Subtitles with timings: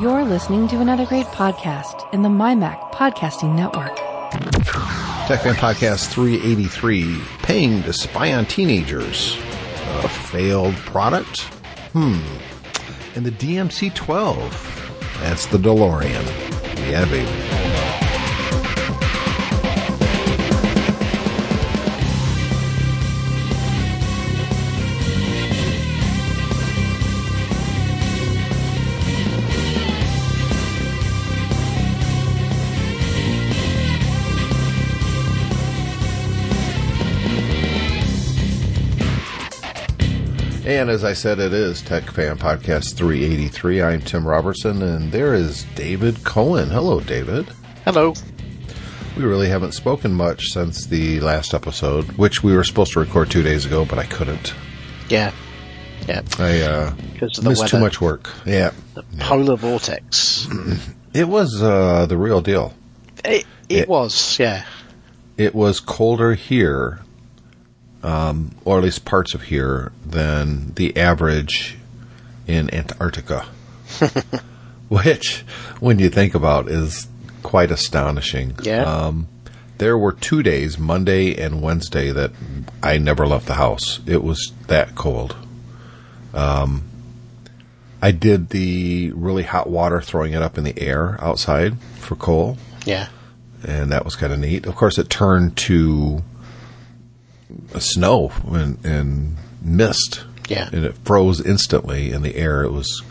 [0.00, 3.94] You're listening to another great podcast in the MyMac Podcasting Network.
[5.26, 9.36] TechFan Podcast 383, paying to spy on teenagers.
[10.02, 11.40] A failed product?
[11.92, 12.18] Hmm.
[13.14, 15.18] And the DMC 12.
[15.20, 16.24] That's the DeLorean.
[16.90, 17.49] Yeah, baby.
[40.70, 43.82] And as I said, it is Tech Fan Podcast 383.
[43.82, 46.68] I'm Tim Robertson, and there is David Cohen.
[46.70, 47.48] Hello, David.
[47.84, 48.14] Hello.
[49.16, 53.32] We really haven't spoken much since the last episode, which we were supposed to record
[53.32, 54.54] two days ago, but I couldn't.
[55.08, 55.32] Yeah.
[56.06, 56.22] Yeah.
[56.38, 57.70] I uh, Because of the missed weather.
[57.72, 58.30] too much work.
[58.46, 58.70] Yeah.
[58.94, 60.46] The polar vortex.
[61.12, 62.72] It was uh, the real deal.
[63.24, 64.64] It, it It- was, yeah.
[65.36, 67.00] It was colder here,
[68.02, 71.76] um, or at least parts of here, than the average
[72.46, 73.46] in Antarctica.
[74.88, 75.40] Which,
[75.78, 77.06] when you think about, is
[77.42, 78.54] quite astonishing.
[78.62, 78.82] Yeah.
[78.82, 79.28] Um,
[79.78, 82.32] there were two days, Monday and Wednesday, that
[82.82, 84.00] I never left the house.
[84.06, 85.36] It was that cold.
[86.34, 86.84] Um,
[88.02, 92.56] I did the really hot water, throwing it up in the air outside for coal
[92.86, 93.08] Yeah.
[93.62, 94.66] and that was kind of neat.
[94.66, 96.22] Of course, it turned to
[97.78, 100.24] snow and, and mist.
[100.48, 100.68] Yeah.
[100.72, 102.62] and it froze instantly in the air.
[102.64, 103.02] It was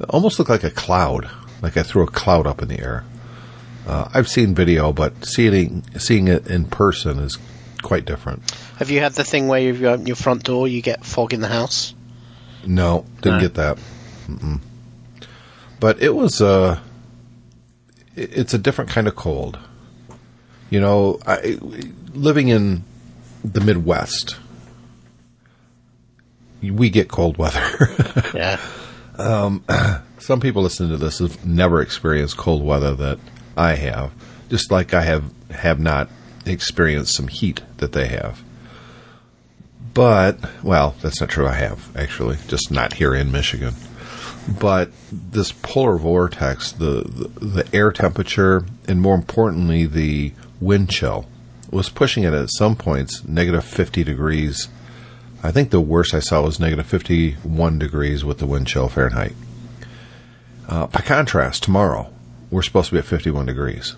[0.00, 1.28] it almost looked like a cloud,
[1.60, 3.04] like I threw a cloud up in the air.
[3.86, 7.36] Uh, I've seen video, but seeing seeing it in person is
[7.82, 8.50] quite different.
[8.78, 11.34] Have you had the thing where if you open your front door, you get fog
[11.34, 11.92] in the house?
[12.66, 13.40] No, didn't No.
[13.42, 13.78] get that.
[14.26, 14.60] Mm-mm.
[15.80, 16.78] But it was uh
[18.16, 19.58] it's a different kind of cold.
[20.70, 21.58] You know, I,
[22.14, 22.84] living in
[23.44, 24.38] the Midwest,
[26.62, 27.62] we get cold weather.
[28.34, 28.60] Yeah.
[29.16, 29.64] Um,
[30.18, 33.18] some people listening to this have never experienced cold weather that
[33.56, 34.12] I have,
[34.48, 36.08] just like I have have not
[36.46, 38.42] experienced some heat that they have.
[39.92, 41.46] But well, that's not true.
[41.46, 43.74] I have actually, just not here in Michigan.
[44.48, 51.26] But this polar vortex, the, the the air temperature, and more importantly, the wind chill,
[51.74, 54.68] was pushing it at some points negative fifty degrees.
[55.42, 58.88] I think the worst I saw was negative fifty one degrees with the wind chill
[58.88, 59.34] Fahrenheit.
[60.68, 62.10] Uh, by contrast, tomorrow
[62.50, 63.94] we're supposed to be at 51 degrees.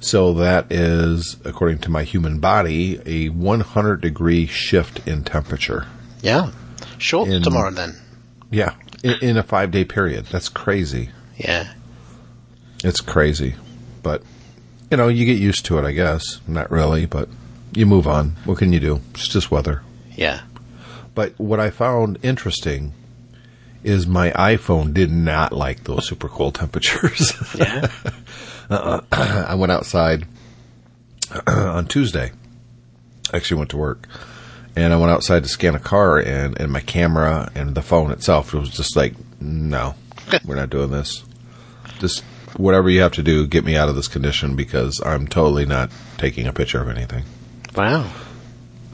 [0.00, 5.86] So that is, according to my human body, a 100 degree shift in temperature.
[6.22, 6.52] Yeah.
[6.98, 7.94] Short In- tomorrow then.
[8.50, 10.26] Yeah, in, in a five day period.
[10.26, 11.10] That's crazy.
[11.36, 11.72] Yeah.
[12.84, 13.54] It's crazy.
[14.02, 14.22] But,
[14.90, 16.40] you know, you get used to it, I guess.
[16.46, 17.28] Not really, but
[17.72, 18.36] you move on.
[18.44, 19.00] What can you do?
[19.14, 19.82] It's just weather.
[20.16, 20.40] Yeah.
[21.14, 22.92] But what I found interesting
[23.82, 27.32] is my iPhone did not like those super cold temperatures.
[27.58, 27.90] Yeah.
[28.68, 29.00] Uh-uh.
[29.48, 30.26] I went outside
[31.46, 32.30] on Tuesday.
[33.32, 34.08] I Actually went to work.
[34.76, 38.12] And I went outside to scan a car and, and my camera and the phone
[38.12, 39.96] itself it was just like, no,
[40.44, 41.24] we're not doing this.
[41.98, 42.22] Just
[42.56, 45.90] whatever you have to do, get me out of this condition because I'm totally not
[46.18, 47.24] taking a picture of anything.
[47.76, 48.10] wow.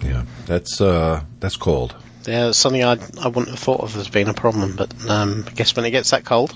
[0.02, 0.24] Yeah.
[0.46, 1.94] That's uh that's cold.
[2.26, 5.44] Yeah, it's something I I wouldn't have thought of as being a problem, but um,
[5.46, 6.54] I guess when it gets that cold,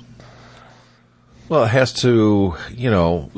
[1.49, 3.31] Well, it has to, you know,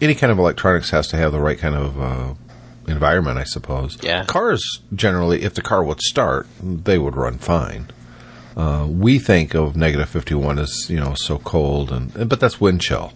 [0.00, 2.34] any kind of electronics has to have the right kind of uh,
[2.88, 3.98] environment, I suppose.
[4.02, 4.24] Yeah.
[4.24, 7.88] Cars generally, if the car would start, they would run fine.
[8.56, 12.80] Uh, we think of negative fifty-one as you know so cold, and but that's wind
[12.82, 13.12] chill.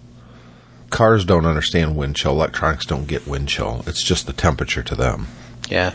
[0.91, 2.33] Cars don't understand wind chill.
[2.33, 3.83] Electronics don't get wind chill.
[3.87, 5.27] It's just the temperature to them.
[5.69, 5.93] yeah.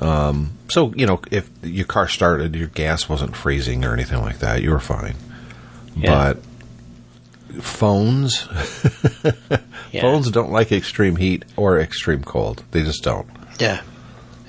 [0.00, 4.62] So you know, if your car started, your gas wasn't freezing or anything like that,
[4.62, 5.14] you were fine.
[5.94, 6.34] Yeah.
[6.34, 8.48] But phones,
[9.92, 10.00] Yeah.
[10.00, 12.64] phones don't like extreme heat or extreme cold.
[12.70, 13.28] They just don't.
[13.58, 13.82] Yeah,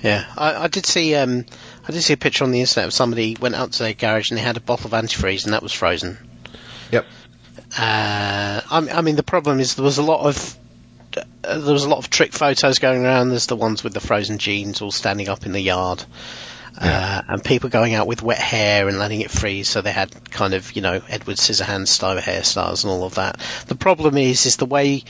[0.01, 0.25] yeah.
[0.37, 1.45] I, I did see um,
[1.87, 4.31] I did see a picture on the internet of somebody went out to their garage
[4.31, 6.17] and they had a bottle of antifreeze and that was frozen.
[6.91, 7.05] Yep.
[7.77, 10.57] Uh, I, I mean, the problem is there was a lot of
[11.43, 13.29] uh, there was a lot of trick photos going around.
[13.29, 16.03] There's the ones with the frozen jeans all standing up in the yard.
[16.75, 20.31] Uh, and people going out with wet hair and letting it freeze, so they had
[20.31, 23.39] kind of, you know, Edward Scissorhands style hairstyles and all of that.
[23.67, 25.03] The problem is, is the way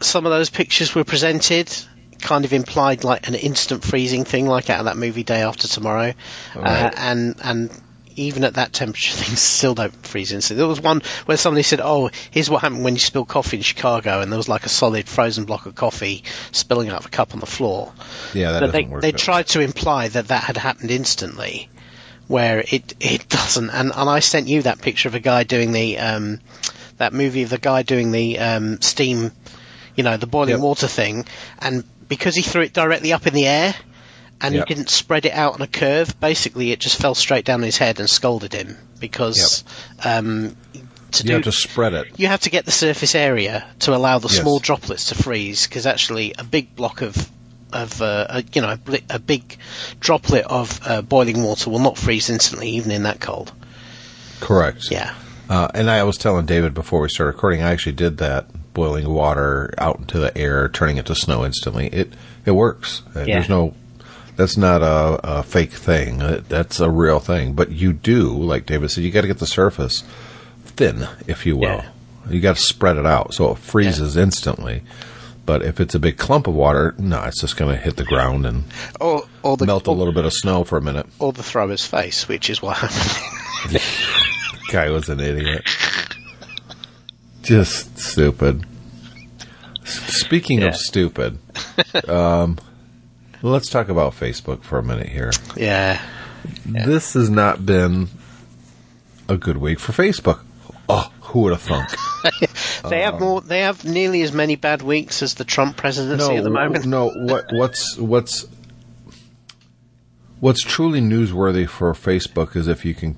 [0.00, 1.74] some of those pictures were presented
[2.20, 5.68] kind of implied like an instant freezing thing, like out of that movie Day After
[5.68, 6.14] Tomorrow,
[6.54, 7.82] uh, and and
[8.18, 10.60] even at that temperature, things still don't freeze instantly.
[10.60, 13.62] There was one where somebody said, "Oh, here's what happened when you spill coffee in
[13.62, 17.10] Chicago," and there was like a solid frozen block of coffee spilling out of a
[17.10, 17.92] cup on the floor.
[18.34, 19.02] Yeah, that but doesn't they work.
[19.02, 21.68] they tried to imply that that had happened instantly,
[22.26, 23.70] where it it doesn't.
[23.70, 26.40] And and I sent you that picture of a guy doing the um,
[26.96, 29.30] that movie of the guy doing the um, steam,
[29.94, 30.60] you know, the boiling Yep.
[30.60, 31.26] water thing,
[31.58, 33.74] and because he threw it directly up in the air.
[34.38, 34.68] And Yep.
[34.68, 36.20] he didn't spread it out on a curve.
[36.20, 39.64] Basically, it just fell straight down his head and scalded him because
[40.04, 40.54] um,
[41.12, 42.08] to You do have to spread it.
[42.18, 44.40] you have to get the surface area to allow the Yes.
[44.42, 47.16] small droplets to freeze because actually a big block of
[47.72, 49.56] of uh, a, you know a, a big
[50.00, 53.50] droplet of uh, boiling water will not freeze instantly even in that cold.
[54.40, 54.90] Correct.
[54.90, 55.14] Yeah.
[55.48, 59.08] Uh, and I was telling David before we started recording, I actually did that boiling
[59.08, 61.86] water out into the air, turning it to snow instantly.
[61.88, 62.12] It
[62.44, 63.02] it works.
[63.16, 63.36] Uh, Yeah.
[63.36, 63.74] There's no.
[64.36, 66.20] That's not a, a fake thing.
[66.22, 67.54] Uh, That's a real thing.
[67.54, 70.04] But you do, like David said, you got to get the surface
[70.64, 71.68] thin, if you will.
[71.70, 71.88] Yeah.
[72.28, 74.82] You got to spread it out so it freezes instantly.
[75.46, 78.04] But if it's a big clump of water, no, it's just going to hit the
[78.04, 78.64] ground and
[79.00, 81.06] Or or the melt a or, little bit of snow for a minute.
[81.18, 83.80] or the thrower's face, which is what happened.
[84.70, 85.62] Guy was an idiot.
[87.46, 88.64] Just stupid.
[89.84, 90.68] Speaking Yeah.
[90.68, 91.38] of stupid,
[92.08, 92.58] um,
[93.42, 95.30] let's talk about Facebook for a minute here.
[95.56, 96.00] yeah.
[96.64, 98.08] This has not been
[99.28, 100.40] a good week for Facebook.
[100.88, 101.88] Oh, who would have thunk?
[102.88, 103.40] They have more.
[103.40, 106.84] They have nearly as many bad weeks as the Trump presidency at the moment.
[106.86, 107.10] no.
[107.10, 108.46] What, what's what's
[110.40, 113.16] what's truly newsworthy for Facebook is if you can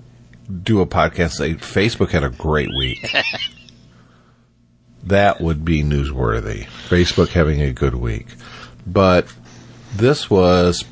[0.63, 1.33] do a podcast.
[1.33, 3.07] Say Facebook had a great week.
[5.05, 6.65] that would be newsworthy.
[6.89, 8.27] Facebook having a good week,
[8.87, 9.33] but
[9.95, 10.85] this was.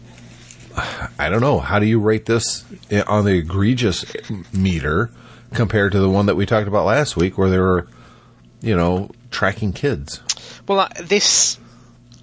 [1.18, 1.58] I don't know.
[1.58, 2.64] How do you rate this
[3.06, 4.04] on the egregious
[4.52, 5.10] meter
[5.54, 7.88] compared to the one that we talked about last week, where they were,
[8.60, 10.20] you know, tracking kids?
[10.68, 11.58] Well, this,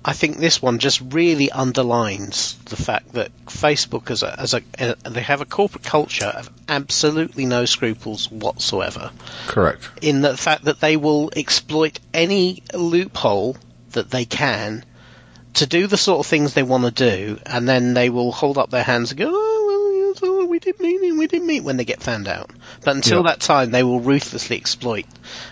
[0.05, 4.61] I think this one just really underlines the fact that Facebook, as a, as a,
[4.77, 9.11] uh, they have a corporate culture of absolutely no scruples whatsoever.
[9.47, 9.89] Correct.
[10.01, 13.55] In the fact that they will exploit any loophole
[13.91, 14.83] that they can
[15.53, 18.57] to do the sort of things they want to do, and then they will hold
[18.57, 19.42] up their hands and go, "Oh, well,
[20.63, 22.49] didn't mean we didn't mean when they get found out.
[22.83, 23.31] But until Yeah.
[23.31, 25.05] that time, they will ruthlessly exploit.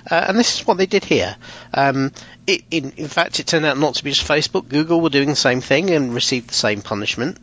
[0.10, 1.36] Uh, and this is what they did here.
[1.74, 2.12] Um,
[2.48, 4.68] it, in, in fact, it turned out not to be just Facebook.
[4.69, 7.38] Google were doing the same thing and received the same punishment,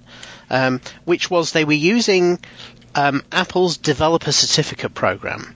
[0.51, 2.39] um, which was they were using
[2.95, 5.55] um, Apple's developer certificate program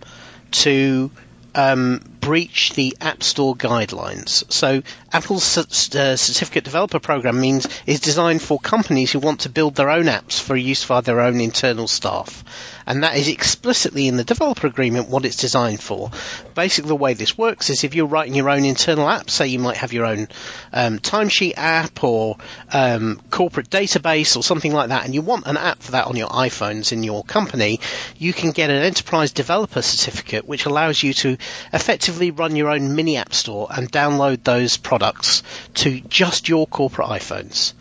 [0.52, 1.10] to
[1.54, 4.50] um, breach the App Store guidelines.
[4.50, 4.82] So
[5.12, 9.90] Apple's uh, certificate developer program means is designed for companies who want to build their
[9.90, 12.71] own apps for use by their own internal staff.
[12.86, 16.10] And that is explicitly in the developer agreement what it's designed for.
[16.54, 19.58] Basically, the way this works is if you're writing your own internal app, say you
[19.58, 20.28] might have your own
[20.72, 22.36] um, timesheet app or
[22.72, 26.16] um, corporate database or something like that, and you want an app for that on
[26.16, 27.80] your iPhones in your company,
[28.18, 31.36] you can get an enterprise developer certificate which allows you to
[31.72, 35.42] effectively run your own mini app store and download those products
[35.74, 37.74] to just your corporate iPhones.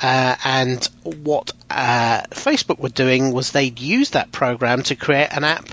[0.00, 5.44] Uh, and what uh, Facebook were doing was they'd use that program to create an
[5.44, 5.68] app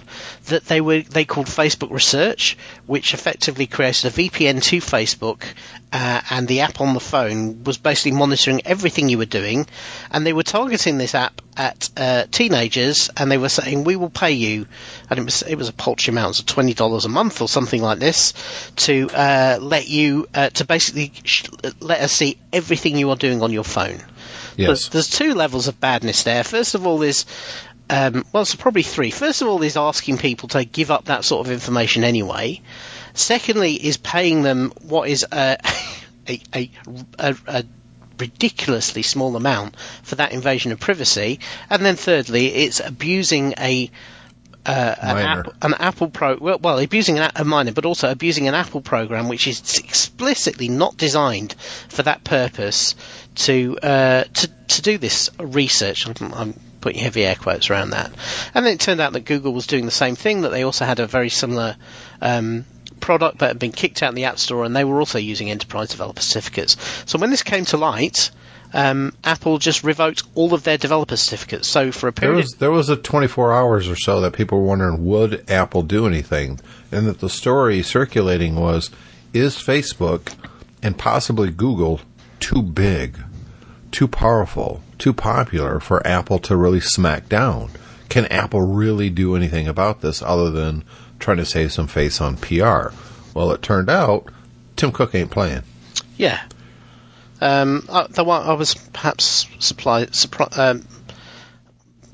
[0.45, 2.57] that they were they called Facebook Research,
[2.87, 5.43] which effectively created a VPN to Facebook,
[5.91, 9.67] uh, and the app on the phone was basically monitoring everything you were doing,
[10.11, 14.09] and they were targeting this app at uh, teenagers, and they were saying we will
[14.09, 14.65] pay you,
[15.09, 17.81] and it was it was a paltry amount, was twenty dollars a month or something
[17.81, 18.33] like this,
[18.75, 23.41] to uh, let you uh, to basically sh- let us see everything you are doing
[23.41, 23.99] on your phone.
[24.59, 24.89] Yes.
[24.89, 26.43] There's, two levels of badness there.
[26.43, 27.25] First of all, there's
[27.89, 29.09] um, well, probably three.
[29.09, 32.61] First of all, is asking people to give up that sort of information anyway.
[33.13, 35.57] Secondly, is paying them what is a
[36.27, 36.71] a, a,
[37.17, 37.63] a, a
[38.19, 41.39] ridiculously small amount for that invasion of privacy.
[41.69, 43.89] And then thirdly, it's abusing a
[44.69, 45.39] uh, an, Minor.
[45.39, 48.81] app, an Apple pro well, well abusing an, a minor, but also abusing an Apple
[48.81, 51.53] program which is explicitly not designed
[51.89, 52.95] for that purpose
[53.35, 56.07] to uh, to to do this research.
[56.07, 58.11] I'm, I'm putting heavy air quotes around that.
[58.53, 60.41] And then it turned out that Google was doing the same thing.
[60.41, 61.75] That they also had a very similar.
[62.21, 62.65] Um,
[62.99, 65.49] product that had been kicked out in the App Store, and they were also using
[65.49, 66.75] enterprise developer certificates.
[67.05, 68.29] So when this came to light,
[68.73, 71.67] um, Apple just revoked all of their developer certificates.
[71.67, 74.59] So for a There period, was there was a 24 hours or so that people
[74.59, 76.59] were wondering would Apple do anything,
[76.91, 78.89] and that the story circulating was
[79.33, 80.33] is Facebook
[80.81, 82.01] and possibly Google
[82.39, 83.19] too big,
[83.91, 87.71] too powerful, too popular for Apple to really smack down?
[88.09, 90.83] can Apple really do anything about this other than
[91.19, 92.87] trying to save some face on PR?
[93.33, 94.27] Well, it turned out
[94.75, 95.63] Tim Cook ain't playing.
[96.17, 96.41] Yeah.
[97.41, 100.87] Um, I, the one I was perhaps supply, surpri- um,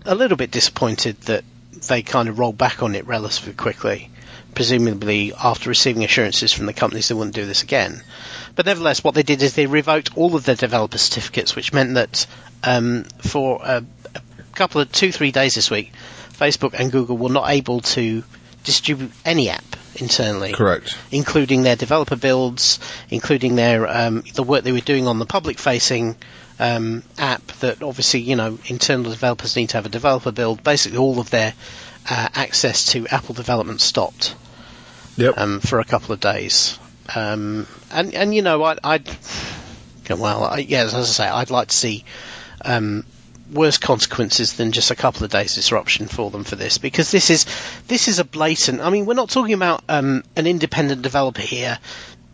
[0.05, 1.43] a little bit disappointed that
[1.87, 4.09] they kind of rolled back on it relatively quickly,
[4.53, 8.03] presumably after receiving assurances from the companies they wouldn't do this again.
[8.55, 11.95] But nevertheless, what they did is they revoked all of their developer certificates, which meant
[11.95, 12.27] that
[12.63, 13.83] um, for a,
[14.15, 14.21] a
[14.53, 15.91] couple of two, three days this week,
[16.33, 18.23] Facebook and Google were not able to
[18.65, 19.63] distribute any app
[19.95, 20.51] internally.
[20.51, 20.97] Correct.
[21.11, 22.79] Including their developer builds,
[23.09, 26.15] including their um, the work they were doing on the public facing
[26.59, 30.63] um, app that obviously, you know, internal developers need to have a developer build.
[30.63, 31.53] Basically all of their
[32.09, 34.35] uh, access to Apple development stopped
[35.17, 35.37] Yep.
[35.37, 36.77] um, for a couple of days.
[37.15, 39.09] Um, and, and you know, I, I'd,
[40.09, 42.03] well, I, yeah, as I say, I'd like to see,
[42.63, 43.05] um,
[43.51, 47.29] worse consequences than just a couple of days disruption for them for this because this
[47.29, 47.45] is
[47.87, 48.81] this is a blatant.
[48.81, 51.79] I mean, we're not talking about um, an independent developer here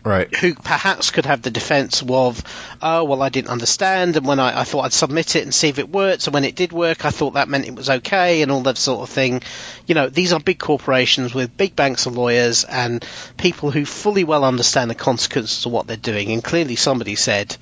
[0.04, 0.34] right.
[0.36, 2.42] who perhaps could have the defence of,
[2.80, 5.68] oh well, I didn't understand, and when I, I thought I'd submit it and see
[5.68, 8.42] if it worked, and when it did work, I thought that meant it was okay,
[8.42, 9.42] and all that sort of thing.
[9.86, 13.04] You know, these are big corporations with big banks of lawyers and
[13.36, 17.56] people who fully well understand the consequences of what they're doing, and clearly somebody said.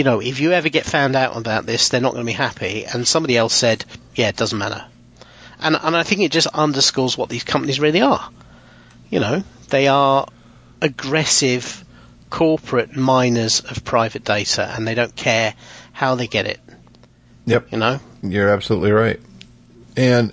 [0.00, 2.32] You know, if you ever get found out about this, they're not going to be
[2.32, 2.86] happy.
[2.86, 4.82] And somebody else said, "Yeah, it doesn't matter."
[5.60, 8.30] And and I think it just underscores what these companies really are.
[9.10, 10.26] You know, they are
[10.80, 11.84] aggressive
[12.30, 15.52] corporate miners of private data and they don't care
[15.92, 16.60] how they get it,
[17.44, 17.70] Yep.
[17.70, 18.00] you know?
[18.22, 19.20] You're absolutely right.
[19.98, 20.32] And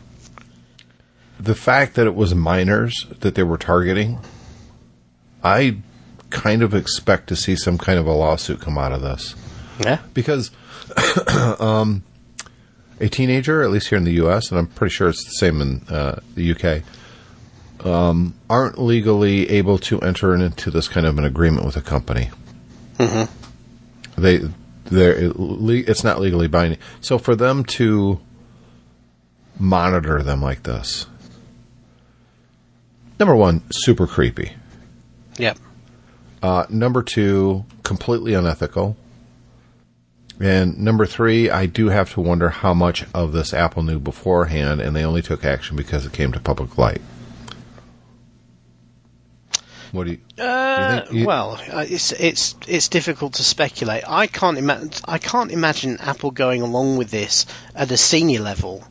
[1.41, 4.19] the fact that it was minors that they were targeting,
[5.43, 5.79] I
[6.29, 9.35] kind of expect to see some kind of a lawsuit come out of this.
[9.79, 9.99] Yeah.
[10.13, 10.51] Because
[11.59, 12.03] um,
[12.99, 15.61] a teenager, at least here in the U.S., and I'm pretty sure it's the same
[15.61, 16.83] in uh, the U.K.,
[17.83, 22.29] um, aren't legally able to enter into this kind of an agreement with a company.
[22.97, 24.21] Mm-hmm.
[24.21, 24.39] They,
[24.85, 26.79] they're, it's not legally binding.
[27.01, 28.19] So for them to
[29.59, 31.05] monitor them like this,
[33.19, 34.53] number one, super creepy.
[35.37, 35.59] Yep.
[36.41, 38.97] Uh, number two, completely unethical.
[40.39, 44.81] And number three, I do have to wonder how much of this Apple knew beforehand,
[44.81, 47.01] and they only took action because it came to public light.
[49.91, 50.43] What do you?
[50.43, 54.03] Uh, you think- you- well, uh, it's it's it's difficult to speculate.
[54.07, 54.91] I can't imagine.
[55.05, 58.83] I can't imagine Apple going along with this at a senior level.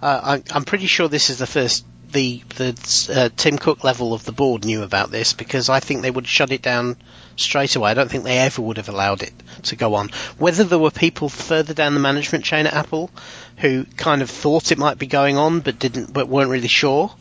[0.00, 4.14] Uh, I, I'm pretty sure this is the first the the uh, Tim Cook level
[4.14, 6.96] of the board knew about this because I think they would shut it down
[7.42, 7.90] straight away.
[7.90, 9.32] I don't think they ever would have allowed it
[9.64, 10.08] to go on.
[10.38, 13.10] Whether there were people further down the management chain at Apple
[13.58, 17.12] who kind of thought it might be going on but didn't, but weren't really sure.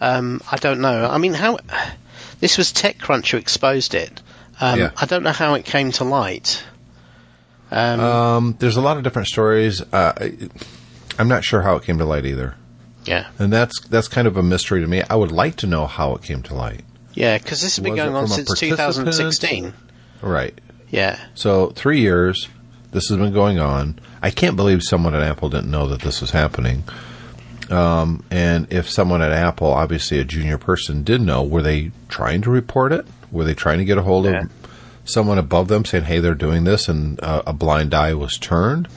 [0.00, 1.08] Um, I don't know.
[1.08, 1.58] I mean, how
[2.40, 4.20] this was TechCrunch who exposed it.
[4.60, 4.90] Um, Yeah.
[4.96, 6.62] I don't know how it came to light.
[7.70, 9.80] Um, Um, there's a lot of different stories.
[9.82, 10.34] Uh, I-
[11.18, 12.54] I'm not sure how it came to light either,
[13.04, 15.02] yeah, and that's that's kind of a mystery to me.
[15.10, 16.84] I would like to know how it came to light.
[17.18, 19.72] Yeah, because this has been Was going on since 2016.
[20.22, 20.58] Right.
[20.90, 22.48] Yeah, So three years,
[22.92, 23.98] this has been going on.
[24.22, 26.84] I can't believe someone at Apple didn't know that this was happening.
[27.70, 32.40] Um, and if someone at Apple, obviously a junior person, did know, were they trying
[32.42, 33.06] to report it?
[33.30, 34.42] Were they trying to get a hold Yeah.
[34.44, 34.50] of
[35.04, 38.88] someone above them saying, "Hey, they're doing this," and uh, a blind eye was turned,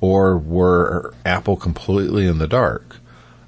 [0.00, 2.85] or were Apple completely in the dark?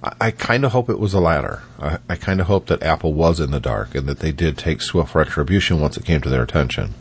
[0.03, 1.63] I, I kind of hope it was the latter.
[1.81, 4.57] I, I kind of hope that Apple was in the dark and that they did
[4.59, 6.95] take swift retribution once it came to their attention.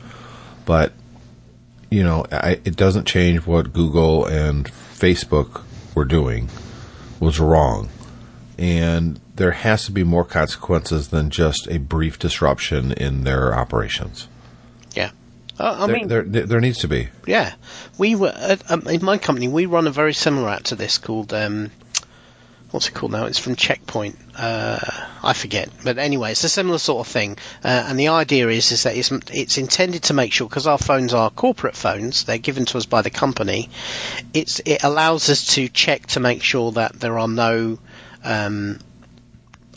[0.65, 0.93] But
[1.89, 5.61] you know, I, it doesn't change what Google and Facebook
[5.95, 6.49] were doing
[7.19, 7.89] was wrong.
[8.57, 14.27] And there has to be more consequences than just a brief disruption in their operations.
[14.93, 15.11] yeah.
[15.59, 17.09] Uh, I There, mean, there, there, there needs to be.
[17.25, 17.53] Yeah,
[17.97, 19.47] we were at, um, in my company.
[19.47, 21.71] We run a very similar app to this called um,
[22.71, 23.25] what's it called now?
[23.25, 24.17] It's from Checkpoint.
[24.35, 24.79] Uh,
[25.23, 27.37] I forget, but anyway, it's a similar sort of thing.
[27.63, 30.77] Uh, and the idea is is that it's it's intended to make sure because our
[30.77, 33.69] phones are corporate phones, they're given to us by the company.
[34.33, 37.79] It's it allows us to check to make sure that there are no
[38.23, 38.79] um,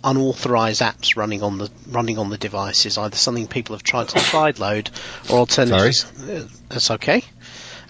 [0.02, 4.18] unauthorized apps running on the running on the devices, either something people have tried to
[4.18, 4.90] sideload,
[5.30, 7.22] or alternatively, uh, that's okay,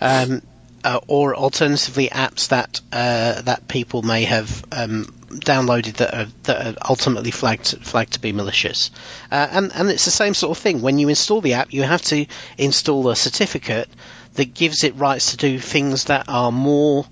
[0.01, 0.43] um,
[0.85, 6.67] uh, or alternatively apps that uh, that people may have um, downloaded that are, that
[6.67, 8.91] are ultimately flagged flagged to be malicious,
[9.31, 10.83] uh, and and it's the same sort of thing.
[10.83, 12.27] When you install the app, you have to
[12.59, 13.89] install a certificate
[14.35, 17.07] that gives it rights to do things that are more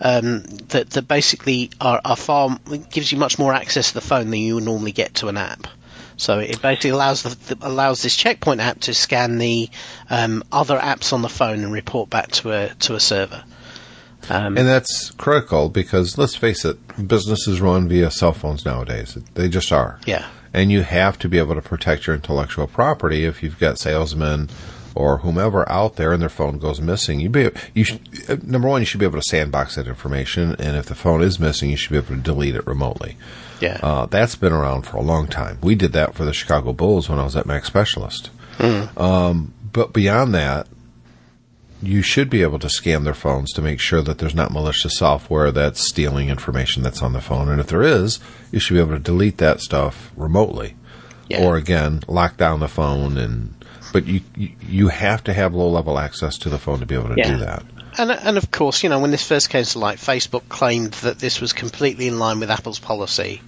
[0.00, 2.58] um, that that basically are, are far
[2.90, 5.36] gives you much more access to the phone than you would normally get to an
[5.36, 5.66] app.
[6.20, 9.70] So it basically allows the, allows this checkpoint app to scan the
[10.10, 13.42] um, other apps on the phone and report back to a to a server.
[14.28, 16.76] Um, and that's critical because let's face it,
[17.08, 19.16] businesses run via cell phones nowadays.
[19.32, 19.98] They just are.
[20.04, 20.28] Yeah.
[20.52, 24.50] And you have to be able to protect your intellectual property if you've got salesmen
[24.94, 27.20] or whomever out there and their phone goes missing.
[27.20, 30.76] You be you should, number one, you should be able to sandbox that information, and
[30.76, 33.16] if the phone is missing, you should be able to delete it remotely.
[33.60, 35.58] Yeah, uh, that's been around for a long time.
[35.62, 38.30] We did that for the Chicago Bulls when I was at Mac Specialist.
[38.58, 38.98] Mm.
[38.98, 40.66] Um, but beyond that,
[41.82, 44.98] you should be able to scan their phones to make sure that there's not malicious
[44.98, 47.48] software that's stealing information that's on the phone.
[47.48, 48.20] And if there is,
[48.52, 50.76] you should be able to delete that stuff remotely.
[51.28, 51.44] Yeah.
[51.44, 53.54] Or again, lock down the phone and
[53.92, 57.08] but you you have to have low level access to the phone to be able
[57.08, 57.30] to yeah.
[57.30, 57.64] do that.
[58.00, 61.18] And and of course, you know, when this first came to light, Facebook claimed that
[61.18, 63.42] this was completely in line with Apple's policy,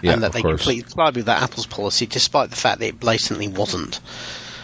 [0.00, 0.60] yeah, and that they course.
[0.60, 3.98] completely complied with that Apple's policy, despite the fact that it blatantly wasn't.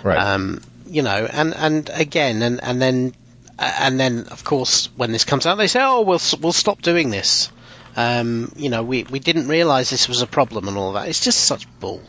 [0.05, 0.17] Right.
[0.17, 3.15] Um, you know, and and again, and and then
[3.59, 7.11] and then of course, when this comes out, they say, "Oh, we'll we'll stop doing
[7.11, 7.51] this."
[7.97, 11.09] Um, you know, we we didn't realise this was a problem and all that.
[11.09, 12.01] It's just such bull.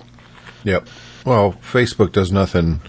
[0.65, 0.87] Yep.
[1.25, 2.79] Well, Facebook does nothing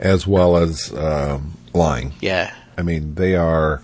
[0.00, 2.14] as well as um, lying.
[2.20, 2.52] Yeah.
[2.76, 3.82] I mean, they are.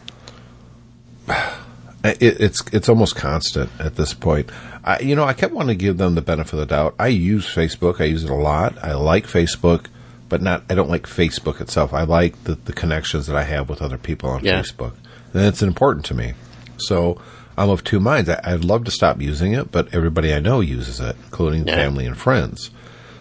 [2.04, 4.50] It, it's it's almost constant at this point.
[4.82, 6.96] I, you know, I kept wanting to give them the benefit of the doubt.
[6.98, 8.00] I use Facebook.
[8.00, 8.76] I use it a lot.
[8.82, 9.86] I like Facebook,
[10.28, 10.64] but not.
[10.68, 11.94] I don't like Facebook itself.
[11.94, 14.60] I like the, the connections that I have with other people on yeah.
[14.60, 14.94] Facebook,
[15.32, 16.34] and it's important to me.
[16.78, 17.20] So
[17.56, 18.28] I'm of two minds.
[18.28, 21.76] I, would love to stop using it, but everybody I know uses it, including yeah.
[21.76, 22.70] family and friends.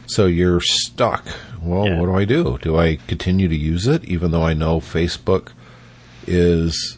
[0.07, 1.25] So you're stuck.
[1.61, 1.99] Well, yeah.
[1.99, 2.57] what do I do?
[2.61, 5.51] Do I continue to use it even though I know Facebook
[6.27, 6.97] is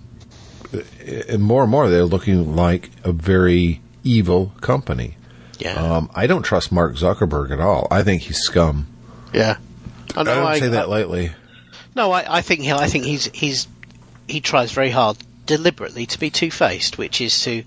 [1.29, 5.17] and more and more they're looking like a very evil company.
[5.59, 5.75] Yeah.
[5.75, 7.87] Um, I don't trust Mark Zuckerberg at all.
[7.91, 8.87] I think he's scum.
[9.33, 9.57] Yeah.
[10.15, 11.31] I, know, I don't I, say that I, lightly.
[11.95, 13.67] No, I, I think he, I think he's he's
[14.27, 17.63] he tries very hard deliberately to be two faced, which is to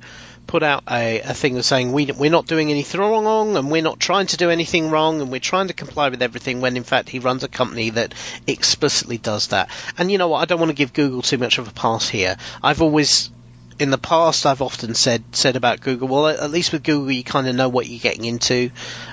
[0.46, 3.82] put out a, a thing of saying we, we're not doing anything wrong and we're
[3.82, 6.84] not trying to do anything wrong and we're trying to comply with everything when in
[6.84, 8.14] fact he runs a company that
[8.46, 9.70] explicitly does that.
[9.98, 10.42] And you know what?
[10.42, 12.36] I don't want to give Google too much of a pass here.
[12.62, 13.30] I've always
[13.78, 16.08] in the past, I've often said said about Google.
[16.08, 18.70] Well, at least with Google, you kind of know what you're getting into.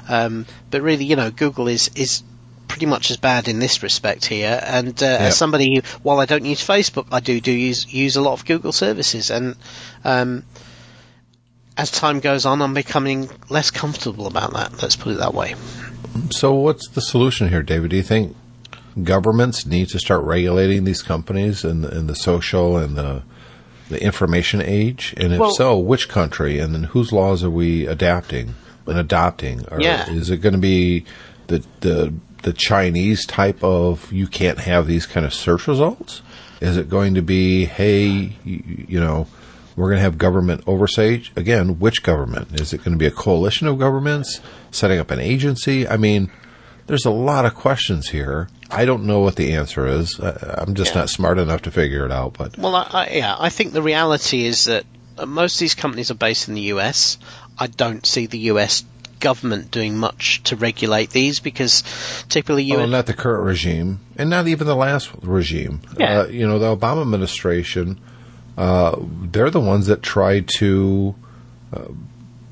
[0.07, 2.23] Um, but really, you know, Google is is
[2.67, 4.59] pretty much as bad in this respect here.
[4.63, 5.21] And uh, yep.
[5.21, 8.33] as somebody who, while I don't use Facebook, I do do use use a lot
[8.33, 9.29] of Google services.
[9.29, 9.55] And
[10.03, 10.43] um,
[11.77, 14.81] as time goes on, I'm becoming less comfortable about that.
[14.81, 15.55] Let's put it that way.
[16.29, 17.91] So, what's the solution here, David?
[17.91, 18.35] Do you think
[19.01, 23.23] governments need to start regulating these companies in the, in the social and the
[23.89, 25.13] the information age?
[25.17, 26.59] And if well, so, which country?
[26.59, 28.53] And then whose laws are we adapting
[28.85, 29.65] and adopting?
[29.69, 30.09] Or yeah.
[30.09, 31.05] is it going to be
[31.47, 36.21] the the the Chinese type of you can't have these kind of search results?
[36.61, 39.27] Is it going to be hey, you, you know?
[39.75, 41.29] We're going to have government oversight.
[41.35, 42.59] Again, which government?
[42.59, 44.39] Is it going to be a coalition of governments
[44.71, 45.87] setting up an agency?
[45.87, 46.31] I mean,
[46.87, 48.49] there's a lot of questions here.
[48.69, 50.19] I don't know what the answer is.
[50.19, 51.01] I'm just yeah.
[51.01, 52.33] not smart enough to figure it out.
[52.33, 54.85] But well, I, I, yeah, I think the reality is that
[55.25, 57.17] most of these companies are based in the U.S.
[57.57, 58.83] I don't see the U.S.
[59.19, 61.83] government doing much to regulate these because
[62.29, 62.77] typically you.
[62.77, 65.81] Oh, not the current regime, and not even the last regime.
[65.97, 66.21] Yeah.
[66.21, 67.99] Uh, you know, the Obama administration
[68.57, 71.15] uh, they're the ones that try to
[71.73, 71.85] uh,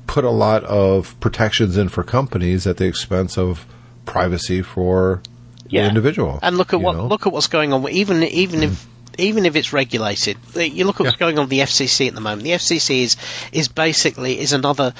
[0.06, 3.66] put a lot of protections in for companies at the expense of
[4.04, 5.22] privacy for
[5.68, 5.82] yeah.
[5.82, 6.38] the individual.
[6.42, 7.06] And look at what know?
[7.06, 7.88] look at what's going on.
[7.88, 8.86] Even even if
[9.18, 11.20] even if it's regulated, you look at what's yeah.
[11.20, 12.42] going on with the FCC at the moment.
[12.42, 13.16] The FCC is
[13.52, 14.94] is basically is another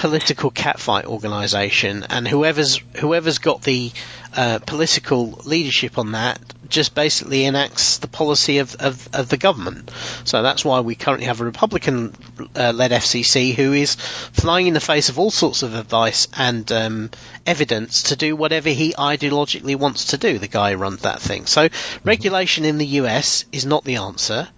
[0.00, 3.92] political catfight organisation, and whoever's whoever's got the
[4.34, 9.90] uh, political leadership on that just basically enacts the policy of, of, of the government.
[10.24, 12.14] So that's why we currently have a Republican
[12.56, 16.70] uh, led FCC who is flying in the face of all sorts of advice and
[16.72, 17.10] um,
[17.44, 20.38] evidence to do whatever he ideologically wants to do.
[20.38, 21.44] The guy who runs that thing.
[21.44, 22.08] So mm-hmm.
[22.08, 24.48] regulation in the US is not the answer.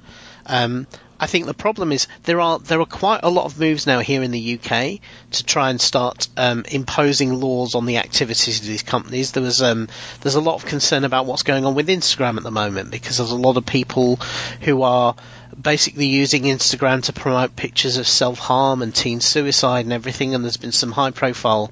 [0.46, 0.86] Um,
[1.22, 4.00] I think the problem is there are there are quite a lot of moves now
[4.00, 4.98] here in the UK
[5.30, 9.30] to try and start um, imposing laws on the activities of these companies.
[9.30, 9.86] There was um,
[10.20, 13.18] there's a lot of concern about what's going on with Instagram at the moment because
[13.18, 14.16] there's a lot of people
[14.62, 15.14] who are
[15.60, 20.34] basically using Instagram to promote pictures of self harm and teen suicide and everything.
[20.34, 21.70] And there's been some high profile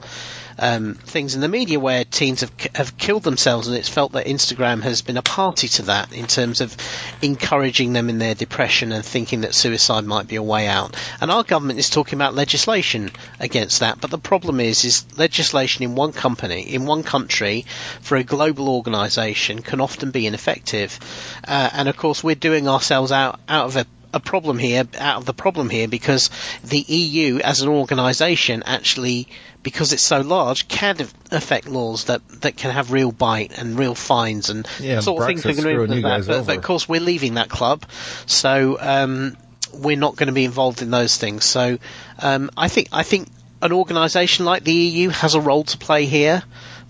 [0.60, 4.26] um, things in the media where teens have have killed themselves, and it's felt that
[4.26, 6.76] Instagram has been a party to that in terms of
[7.22, 10.94] encouraging them in their depression and thinking that suicide might be a way out.
[11.20, 15.82] And our government is talking about legislation against that, but the problem is, is legislation
[15.82, 17.64] in one company, in one country,
[18.02, 20.98] for a global organisation can often be ineffective.
[21.46, 25.18] Uh, and of course, we're doing ourselves out out of a a problem here, out
[25.18, 26.30] of the problem here, because
[26.64, 29.28] the EU as an organisation actually,
[29.62, 30.96] because it's so large, can
[31.30, 35.26] affect laws that, that can have real bite and real fines and Yeah, sort of
[35.26, 36.26] things Brexit's can screwing that.
[36.26, 37.84] But, but of course, we're leaving that club,
[38.26, 39.36] so um,
[39.74, 41.44] we're not going to be involved in those things.
[41.44, 41.78] So
[42.18, 43.28] um, I think I think
[43.62, 46.42] an organisation like the EU has a role to play here.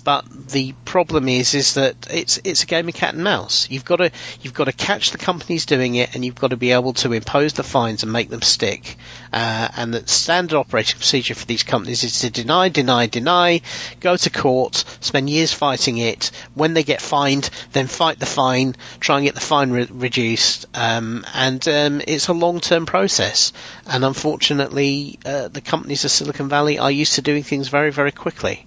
[0.03, 3.69] But the problem is, is that it's it's a game of cat and mouse.
[3.71, 4.11] You've got to
[4.41, 7.13] you've got to catch the companies doing it, and you've got to be able to
[7.13, 8.97] impose the fines and make them stick.
[9.33, 13.61] Uh, and the standard operating procedure for these companies is to deny, deny, deny,
[14.01, 16.31] go to court, spend years fighting it.
[16.55, 20.67] When they get fined, then fight the fine, try and get the fine re- reduced.
[20.75, 23.53] Um, and um, it's a long-term process.
[23.87, 28.13] And unfortunately, uh, the companies of Silicon Valley are used to doing things very, very
[28.13, 28.67] quickly.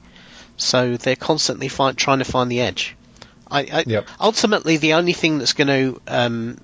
[0.58, 2.96] So they're constantly find, trying to find the edge.
[3.50, 4.08] I, I, Yep.
[4.20, 6.58] Ultimately, the only thing that's going to um,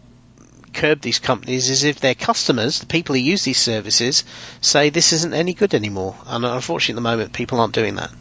[0.73, 4.23] curb these companies is if their customers, the people who use these services,
[4.61, 6.15] say this isn't any good anymore.
[6.25, 8.11] And unfortunately, at the moment, people aren't doing that.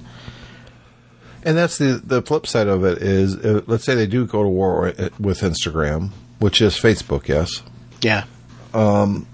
[1.44, 4.42] And that's the the flip side of it is, uh, let's say they do go
[4.42, 7.62] to war with with Instagram, which is Facebook, yes,
[8.00, 8.24] Yeah.
[8.74, 9.26] Um,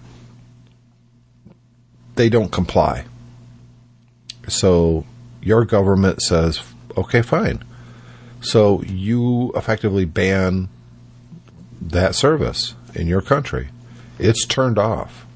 [2.14, 3.06] they don't comply.
[4.48, 5.06] So
[5.44, 6.62] your government says,
[6.96, 7.62] okay, fine.
[8.40, 10.68] So you effectively ban
[11.80, 13.68] that service in your country.
[14.18, 15.26] It's turned off.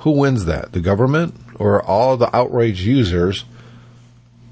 [0.00, 0.72] Who wins that?
[0.72, 3.44] The government or all the outraged users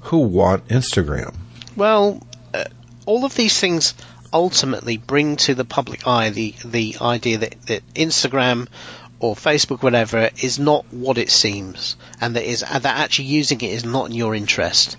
[0.01, 1.35] who want Instagram?
[1.75, 2.21] Well,
[2.53, 2.65] uh,
[3.05, 3.93] all of these things
[4.31, 8.67] ultimately bring to the public eye the the idea that, that Instagram
[9.19, 13.69] or Facebook, whatever, is not what it seems, and that is that actually using it
[13.71, 14.97] is not in your interest.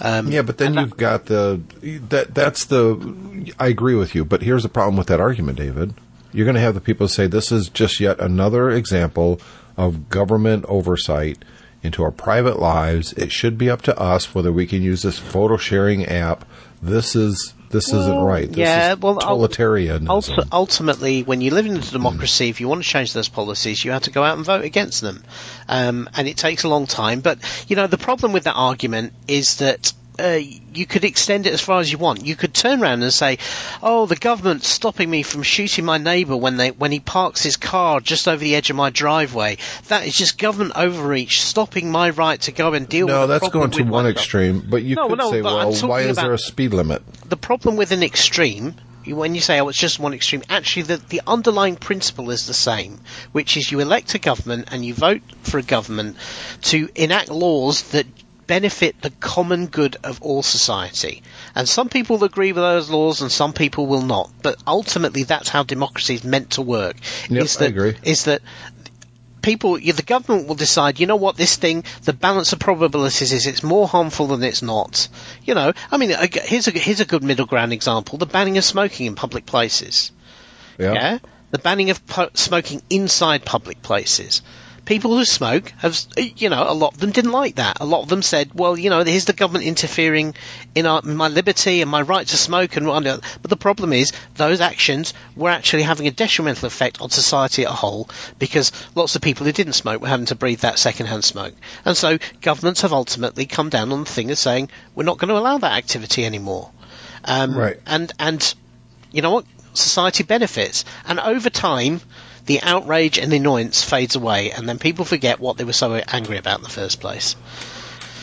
[0.00, 1.60] Um, Yeah, but then you've got the
[2.08, 5.94] that that's the I agree with you, but here's the problem with that argument, David.
[6.32, 9.40] You're going to have the people say this is just yet another example
[9.76, 11.44] of government oversight
[11.82, 13.12] into our private lives.
[13.14, 16.44] It should be up to us whether we can use this photo sharing app.
[16.82, 18.48] This is this isn't right.
[18.48, 19.16] This yeah, is well.
[20.06, 23.84] Ulti- ultimately, when you live in a democracy, if you want to change those policies,
[23.84, 25.22] you have to go out and vote against them.
[25.68, 27.20] Um, and it takes a long time.
[27.20, 30.40] But, you know, the problem with that argument is that uh,
[30.74, 32.26] you could extend it as far as you want.
[32.26, 33.38] You could turn around and say,
[33.82, 37.56] "Oh, the government's stopping me from shooting my neighbour when they when he parks his
[37.56, 39.58] car just over the edge of my driveway.
[39.88, 43.38] That is just government overreach, stopping my right to go and deal no, with." No,
[43.38, 44.66] that's going to one extreme.
[44.68, 47.02] But you No, could no, say, well, why is there a speed limit?
[47.30, 48.74] the problem with an extreme,
[49.06, 52.54] when you say, oh, it's just one extreme, actually the, the underlying principle is the
[52.54, 53.00] same,
[53.32, 56.16] which is you elect a government and you vote for a government
[56.62, 58.06] to enact laws that
[58.50, 61.22] benefit the common good of all society.
[61.54, 64.28] And some people will agree with those laws and some people will not.
[64.42, 66.96] But ultimately that's how democracy is meant to work.
[67.28, 67.96] Yep, is I that, agree.
[68.02, 68.42] Is that
[69.40, 73.46] people, the government will decide, you know what, this thing, the balance of probabilities is
[73.46, 75.06] it's more harmful than it's not.
[75.44, 78.64] You know, I mean, here's a, here's a good middle ground example, the banning of
[78.64, 80.10] smoking in public places.
[80.76, 81.18] Yeah?
[81.52, 84.42] The banning of pu- smoking inside public places.
[84.90, 87.76] People who smoke have, you know, a lot of them didn't like that.
[87.80, 90.34] A lot of them said, well, you know, here's the government interfering
[90.74, 92.86] in, our, in my liberty and my right to smoke and.
[92.86, 97.70] But the problem is, those actions were actually having a detrimental effect on society as
[97.70, 101.22] a whole because lots of people who didn't smoke were having to breathe that second-hand
[101.22, 101.54] smoke.
[101.84, 105.28] And so governments have ultimately come down on the thing of saying, we're not going
[105.28, 106.72] to allow that activity anymore.
[107.24, 107.78] Um, Right.
[107.86, 108.54] And, and,
[109.12, 109.44] you know what?
[109.74, 110.84] Society benefits.
[111.06, 112.00] And over time,
[112.46, 115.94] the outrage and the annoyance fades away, and then people forget what they were so
[115.94, 117.36] angry about in the first place.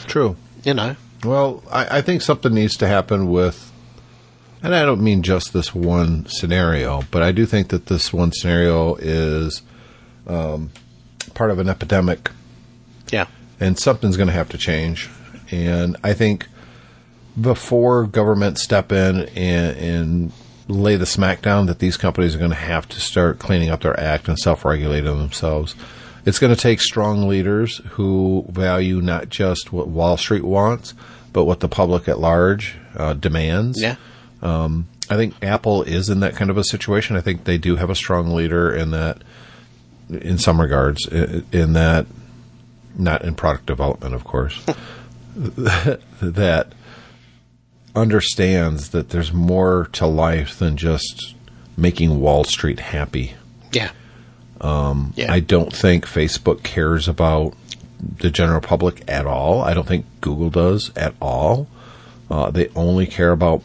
[0.08, 0.36] True.
[0.64, 0.96] You know?
[1.24, 3.72] Well, I, I think something needs to happen with,
[4.62, 8.32] and I don't mean just this one scenario, but I do think that this one
[8.34, 9.62] scenario is
[10.28, 10.72] um,
[11.34, 12.30] part of an epidemic,
[13.12, 13.28] Yeah.
[13.60, 15.10] and something's going to have to change.
[15.52, 16.48] And I think
[17.40, 20.32] before government step in and, and
[20.68, 23.98] lay the smackdown that these companies are going to have to start cleaning up their
[24.00, 25.76] act and self-regulating themselves.
[26.26, 30.94] It's going to take strong leaders who value not just what Wall Street wants,
[31.32, 33.82] but what the public at large uh, demands.
[33.82, 33.96] Yeah.
[34.42, 37.16] Um, I think Apple is in that kind of a situation.
[37.16, 39.22] I think they do have a strong leader in that,
[40.10, 42.08] in some regards, i- in that,
[42.98, 44.62] not in product development, of course.
[45.38, 46.68] that
[47.98, 51.36] understands that there's more to life than just
[51.76, 53.34] making Wall Street happy.
[53.72, 53.92] Yeah.
[54.62, 55.32] Um, Yeah.
[55.32, 57.54] I don't think Facebook cares about
[58.00, 59.62] the general public at all.
[59.62, 61.68] I don't think Google does at all.
[62.30, 63.64] Uh, they only care about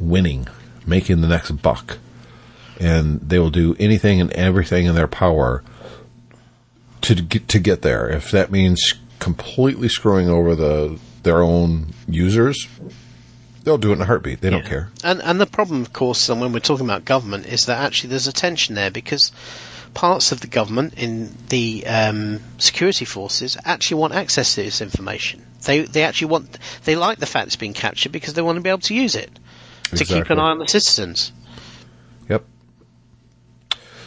[0.00, 0.46] winning,
[0.86, 1.98] making the next buck,
[2.80, 5.62] and they will do anything and everything in their power
[7.02, 8.08] to get to get there.
[8.08, 12.66] If that means completely screwing over the their own users,
[13.68, 14.40] they'll do it in a heartbeat.
[14.40, 14.88] They don't care.
[15.04, 18.10] And and the problem, of course, and when we're talking about government, is that actually
[18.10, 19.30] there's a tension there because
[19.92, 25.44] parts of the government in the um, security forces actually want access to this information.
[25.64, 28.62] They they actually want they like the fact it's being captured because they want to
[28.62, 29.30] be able to use it
[29.96, 31.30] to keep an eye on the citizens.
[32.30, 32.44] Yep.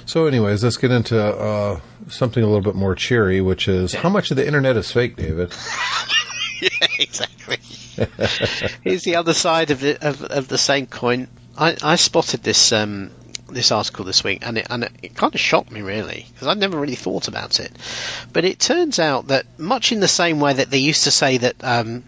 [0.08, 4.10] So, anyways, let's get into uh, something a little bit more cheery, which is how
[4.10, 5.54] much of the internet is fake, David?
[6.62, 7.60] yeah, exactly.
[8.84, 11.28] Here's the other side of the of, of the same coin.
[11.58, 13.12] I, I spotted this um,
[13.50, 16.48] this article this week, and it and it, it kind of shocked me really because
[16.48, 17.72] I'd never really thought about it.
[18.32, 21.38] But it turns out that much in the same way that they used to say
[21.40, 21.64] that.
[21.64, 22.04] Um,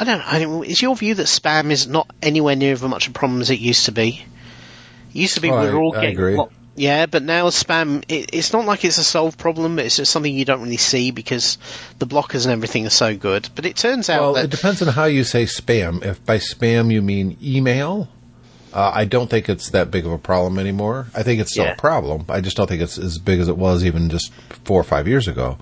[0.00, 0.24] I don't know.
[0.26, 3.40] I don't, is your view that spam is not anywhere near as much a problem
[3.40, 4.24] as it used to be?
[5.10, 6.38] It used to be Oh, we were all I- getting agree.
[6.78, 10.12] Yeah, but now spam, it, it's not like it's a solved problem, but it's just
[10.12, 11.58] something you don't really see because
[11.98, 13.48] the blockers and everything are so good.
[13.54, 16.04] But it turns out Well, that it depends on how you say spam.
[16.04, 18.08] If by spam you mean email,
[18.72, 21.08] uh, I don't think it's that big of a problem anymore.
[21.14, 21.72] I think it's still Yeah.
[21.72, 22.24] a problem.
[22.28, 24.32] I just don't think it's as big as it was even just
[24.64, 25.58] four or five years ago.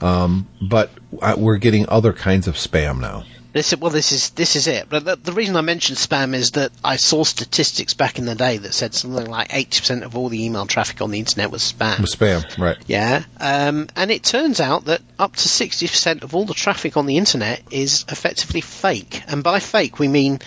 [0.00, 0.90] Um, but
[1.22, 3.24] uh, we're getting other kinds of spam now.
[3.54, 4.88] This is, well, this is this is it.
[4.88, 8.34] But the, the reason I mentioned spam is that I saw statistics back in the
[8.34, 11.52] day that said something like eighty percent of all the email traffic on the internet
[11.52, 12.00] was spam.
[12.00, 12.76] Was spam, right?
[12.88, 16.96] Yeah, um, and it turns out that up to sixty percent of all the traffic
[16.96, 19.22] on the internet is effectively fake.
[19.28, 20.40] And by fake, we mean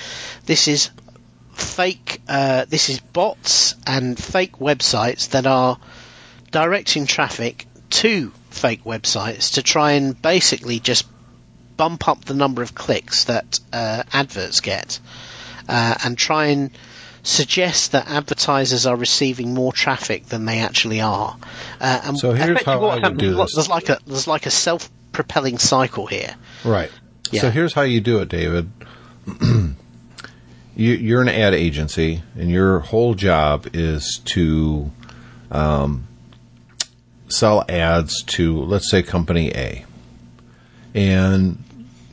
[0.45, 0.89] this is
[1.53, 2.21] fake.
[2.27, 5.79] Uh, this is bots and fake websites that are
[6.51, 11.05] directing traffic to fake websites to try and basically just
[11.77, 14.99] bump up the number of clicks that uh, adverts get,
[15.69, 16.71] uh, and try and
[17.23, 21.37] suggest that advertisers are receiving more traffic than they actually are.
[21.79, 23.53] Uh, and So here's how I would do this.
[23.53, 26.35] There's like a there's like a self-propelling cycle here.
[26.63, 26.91] Right.
[27.31, 27.41] Yeah.
[27.41, 28.71] So here's how you do it, David.
[29.41, 29.75] you,
[30.75, 34.89] you're an ad agency, and your whole job is to
[35.51, 36.07] um,
[37.27, 39.85] sell ads to, let's say, company A.
[40.93, 41.63] And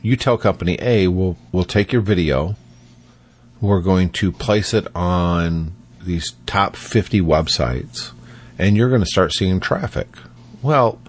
[0.05, 2.55] you tell company A, we'll, we'll take your video,
[3.59, 8.11] we're going to place it on these top 50 websites,
[8.59, 10.07] and you're going to start seeing traffic.
[10.61, 11.01] Well,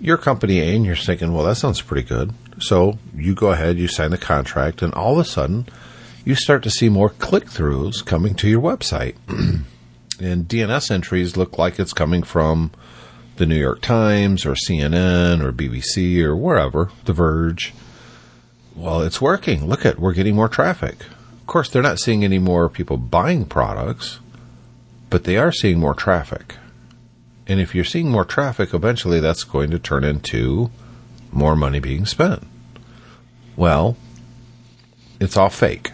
[0.00, 2.34] your company A and you're thinking, well, that sounds pretty good.
[2.58, 5.68] So you go ahead, you sign the contract, and all of a sudden,
[6.24, 9.14] you start to see more click throughs coming to your website.
[10.20, 12.72] and DNS entries look like it's coming from
[13.36, 17.72] the New York Times or CNN or BBC or wherever, The Verge.
[18.78, 19.66] Well, it's working.
[19.66, 21.00] Look at, we're getting more traffic.
[21.00, 24.20] Of course, they're not seeing any more people buying products,
[25.10, 26.54] but they are seeing more traffic.
[27.48, 30.70] And if you're seeing more traffic, eventually that's going to turn into
[31.32, 32.44] more money being spent.
[33.56, 33.96] Well,
[35.18, 35.90] it's all fake.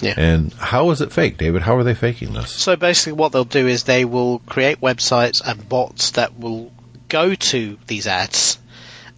[0.00, 0.14] Yeah.
[0.16, 1.62] And how is it fake, David?
[1.62, 2.50] How are they faking this?
[2.50, 6.72] So basically, what they'll do is they will create websites and bots that will
[7.08, 8.58] go to these ads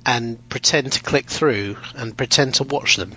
[0.07, 3.13] and pretend to click through and pretend to watch them,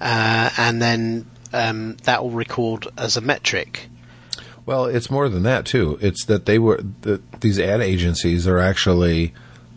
[0.00, 3.88] uh, and then um, that will record as a metric.
[4.64, 5.98] Well, it's more than that too.
[6.00, 6.80] It's that they were
[7.40, 9.32] these ad agencies are actually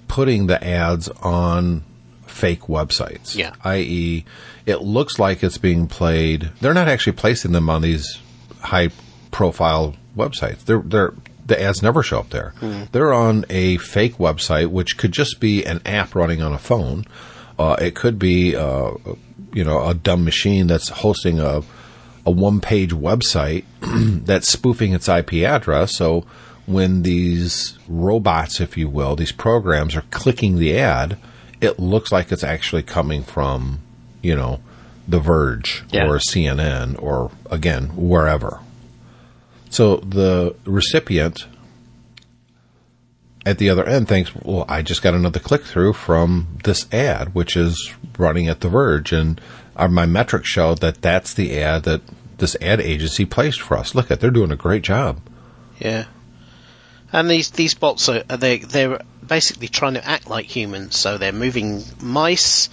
[0.07, 1.83] putting the ads on
[2.25, 3.35] fake websites.
[3.35, 3.53] Yeah.
[3.63, 4.25] I.e.,
[4.65, 6.51] it looks like it's being played.
[6.62, 8.19] They're not actually placing them on these
[8.62, 8.89] high
[9.31, 10.65] profile websites.
[10.65, 11.13] They're they're
[11.49, 12.53] the ads never show up there.
[12.93, 17.05] They're on a fake website, which could just be an app running on a phone.
[17.57, 18.91] Uh, it could be, uh,
[19.53, 21.62] you know, a dumb machine that's hosting a
[22.25, 23.63] a one page website
[24.25, 25.95] that's spoofing its IP address.
[25.97, 26.25] So
[26.65, 31.17] when these robots, if you will, these programs are clicking the ad,
[31.62, 33.79] it looks like it's actually coming from,
[34.21, 34.59] you know,
[35.07, 36.07] The Verge Yeah.
[36.07, 38.59] or CNN or again, wherever.
[39.69, 41.45] So the recipient
[43.45, 47.34] at the other end thinks, well, I just got another click through from this ad,
[47.34, 49.39] which is running at The Verge, and
[49.77, 52.01] my metrics show that that's the ad that
[52.38, 53.95] this ad agency placed for us.
[53.95, 55.21] Look at, they're doing a great job.
[55.79, 56.05] Yeah.
[57.12, 60.97] And these these bots are are they they're basically trying to act like humans.
[60.97, 62.69] So they're moving mice,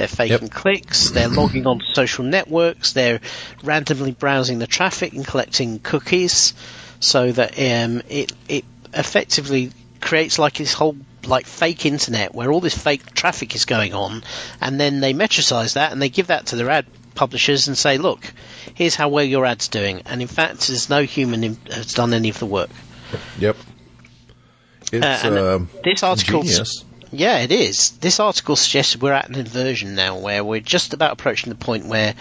[0.00, 0.50] they're faking Yep.
[0.50, 3.20] clicks, they're logging onto social networks, they're
[3.62, 6.54] randomly browsing the traffic and collecting cookies,
[7.00, 12.62] so that um, it it effectively creates like this whole like fake internet where all
[12.62, 14.24] this fake traffic is going on,
[14.62, 17.98] and then they metricize that and they give that to their ad publishers and say,
[17.98, 18.24] look,
[18.74, 22.14] here's how well your ad's doing, and in fact, there's no human in- has done
[22.14, 22.70] any of the work.
[23.38, 23.56] Yep.
[24.92, 26.86] It's Uh, uh, this article genius.
[27.12, 27.90] Yeah, it is.
[27.98, 31.86] This article suggests we're at an inversion now where we're just about approaching the point
[31.86, 32.14] where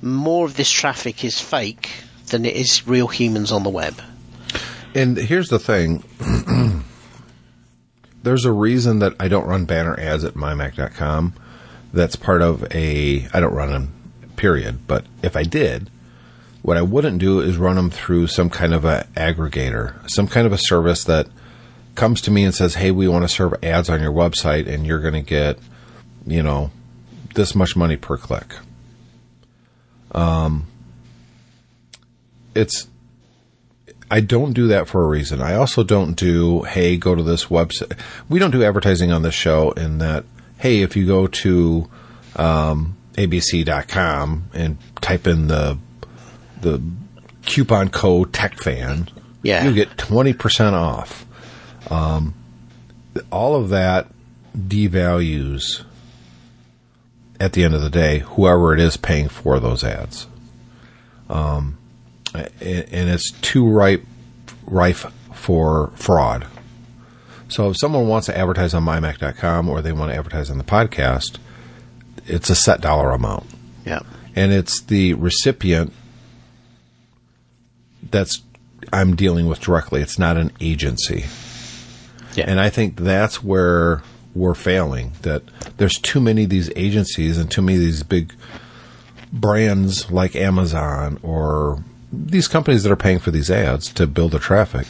[0.00, 1.90] more of this traffic is fake
[2.28, 4.00] than it is real humans on the web.
[4.94, 6.04] And here's the thing.
[8.22, 11.34] There's a reason that I don't run banner ads at mymac.com.
[11.92, 13.92] That's part of a, I don't run them,
[14.36, 14.86] period.
[14.86, 15.90] But if I did,
[16.62, 20.46] what I wouldn't do is run them through some kind of a aggregator, some kind
[20.46, 21.28] of a service that
[22.00, 24.86] comes to me and says, hey, we want to serve ads on your website and
[24.86, 25.58] you're going to get,
[26.26, 26.70] you know,
[27.34, 28.54] this much money per click.
[30.12, 30.66] Um,
[32.54, 32.88] it's,
[34.10, 35.40] I don't do that for a reason.
[35.40, 37.96] I also don't do, hey, go to this website.
[38.28, 40.24] We don't do advertising on this show in that,
[40.58, 41.88] hey, if you go to
[42.36, 45.78] um, abc.com and type in the
[46.60, 46.82] the
[47.46, 49.08] coupon code TechFan,
[49.42, 49.64] Yeah.
[49.64, 51.24] you get 20% off.
[51.88, 52.34] Um,
[53.30, 54.08] all of that
[54.56, 55.84] devalues,
[57.38, 60.26] at the end of the day, whoever it is paying for those ads
[62.34, 64.04] and and it's too ripe,
[64.66, 66.46] rife for fraud.
[67.48, 70.64] So if someone wants to advertise on mymac.com or they want to advertise on the
[70.64, 71.38] podcast,
[72.26, 73.44] it's a set dollar amount.
[73.84, 74.00] Yeah.
[74.36, 75.92] And it's the recipient
[78.02, 78.42] that's
[78.92, 80.00] I'm dealing with directly.
[80.00, 81.24] It's not an agency.
[82.34, 82.44] Yeah.
[82.48, 84.02] And I think that's where
[84.34, 85.12] we're failing.
[85.22, 85.42] That
[85.78, 88.32] there's too many of these agencies and too many of these big
[89.32, 94.38] brands like Amazon or these companies that are paying for these ads to build the
[94.38, 94.86] traffic.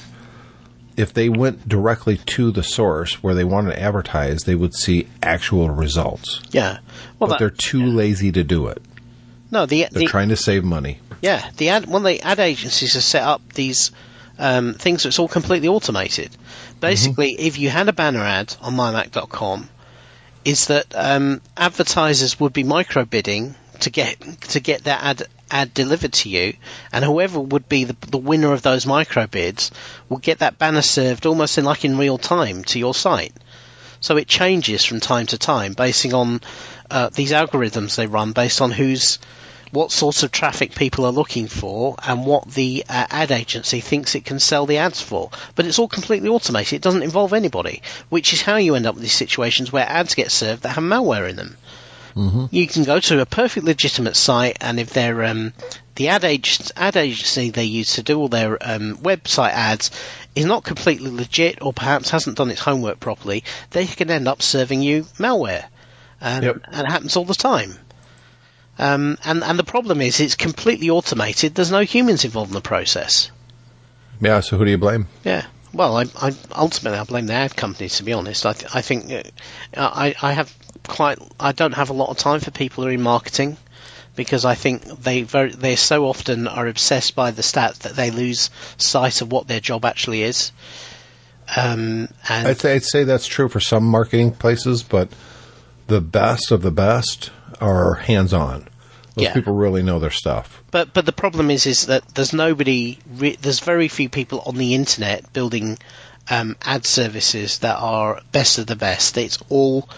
[0.96, 5.08] If they went directly to the source where they wanted to advertise, they would see
[5.22, 6.40] actual results.
[6.50, 6.78] yeah.
[7.18, 8.82] Well, But that- they're too lazy to do it.
[9.50, 10.98] no, the, They're the trying to save money.
[11.22, 13.90] Yeah, the ad when the ad agencies have set up these
[14.38, 16.30] um, things, it's all completely automated.
[16.80, 19.68] Basically, if you had a banner ad on mymac.com,
[20.44, 25.74] is that um, advertisers would be micro bidding to get to get that ad ad
[25.74, 26.54] delivered to you,
[26.92, 29.70] and whoever would be the, the winner of those micro bids
[30.08, 33.34] will get that banner served almost in like in real time to your site.
[34.00, 36.40] So it changes from time to time, basing on
[36.90, 39.18] uh, these algorithms they run, based on who's
[39.72, 44.14] what sorts of traffic people are looking for and what the uh, ad agency thinks
[44.14, 45.30] it can sell the ads for.
[45.54, 46.74] But it's all completely automated.
[46.74, 50.14] It doesn't involve anybody, which is how you end up with these situations where ads
[50.14, 51.56] get served that have malware in them.
[52.50, 55.52] You can go to a perfect legitimate site, and if they're um,
[55.94, 59.90] the ad, ag- ad agency they use to do all their um, website ads
[60.34, 64.42] is not completely legit, or perhaps hasn't done its homework properly, they can end up
[64.42, 65.64] serving you malware,
[66.20, 66.56] and, Yep.
[66.72, 67.78] and it happens all the time.
[68.78, 71.54] Um, and and the problem is it's completely automated.
[71.54, 73.30] There's no humans involved in the process.
[74.20, 75.06] Yeah, so who do you blame?
[75.24, 75.46] Yeah.
[75.72, 77.98] Well, I, I ultimately I blame the ad companies.
[77.98, 79.22] To be honest, I th- I think uh,
[79.76, 80.54] I I have
[80.86, 83.56] quite I don't have a lot of time for people who are in marketing
[84.16, 88.10] because I think they very they so often are obsessed by the stats that they
[88.10, 90.52] lose sight of what their job actually is.
[91.56, 95.08] Um, and I'd I'd say that's true for some marketing places, but
[95.86, 97.30] the best of the best
[97.60, 98.68] are hands on.
[99.16, 99.32] Those Yeah.
[99.34, 100.62] people really know their stuff.
[100.70, 102.98] But but the problem is is that there's nobody.
[103.16, 105.78] Re- there's very few people on the internet building
[106.30, 109.18] um, ad services that are best of the best.
[109.18, 109.88] It's all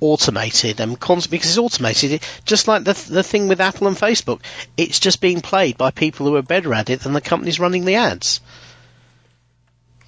[0.00, 2.12] automated and cons- because it's automated.
[2.12, 4.40] It, just like the the thing with Apple and Facebook,
[4.76, 7.84] it's just being played by people who are better at it than the companies running
[7.84, 8.40] the ads.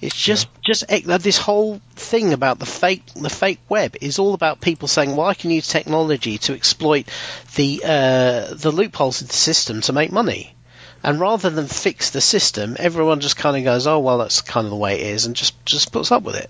[0.01, 4.33] It's just just ex- this whole thing about the fake the fake web is all
[4.33, 7.07] about people saying, "Well, I can use technology to exploit
[7.55, 10.55] the uh, the loopholes in the system to make money."
[11.03, 14.65] And rather than fix the system, everyone just kind of goes, "Oh, well, that's kind
[14.65, 16.49] of the way it is," and just just puts up with it.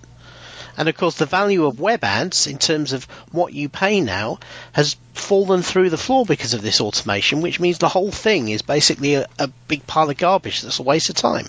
[0.78, 3.04] And of course, the value of web ads in terms of
[3.34, 4.40] what you pay now
[4.72, 8.62] has fallen through the floor because of this automation, which means the whole thing is
[8.62, 11.48] basically a, a big pile of garbage that's a waste of time.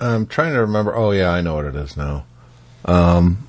[0.00, 0.94] I'm trying to remember.
[0.94, 2.26] Oh, yeah, I know what it is now.
[2.84, 3.46] Um,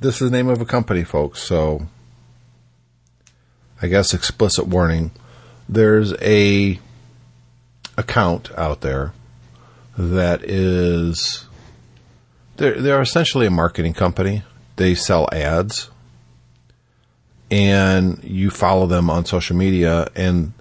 [0.00, 1.42] this is the name of a company, folks.
[1.42, 1.86] So,
[3.80, 5.10] I guess explicit warning.
[5.68, 6.80] There's a
[7.96, 9.12] account out there
[9.98, 11.46] that is
[12.56, 14.42] they're they're essentially a marketing company.
[14.76, 15.90] They sell ads,
[17.50, 20.52] and you follow them on social media, and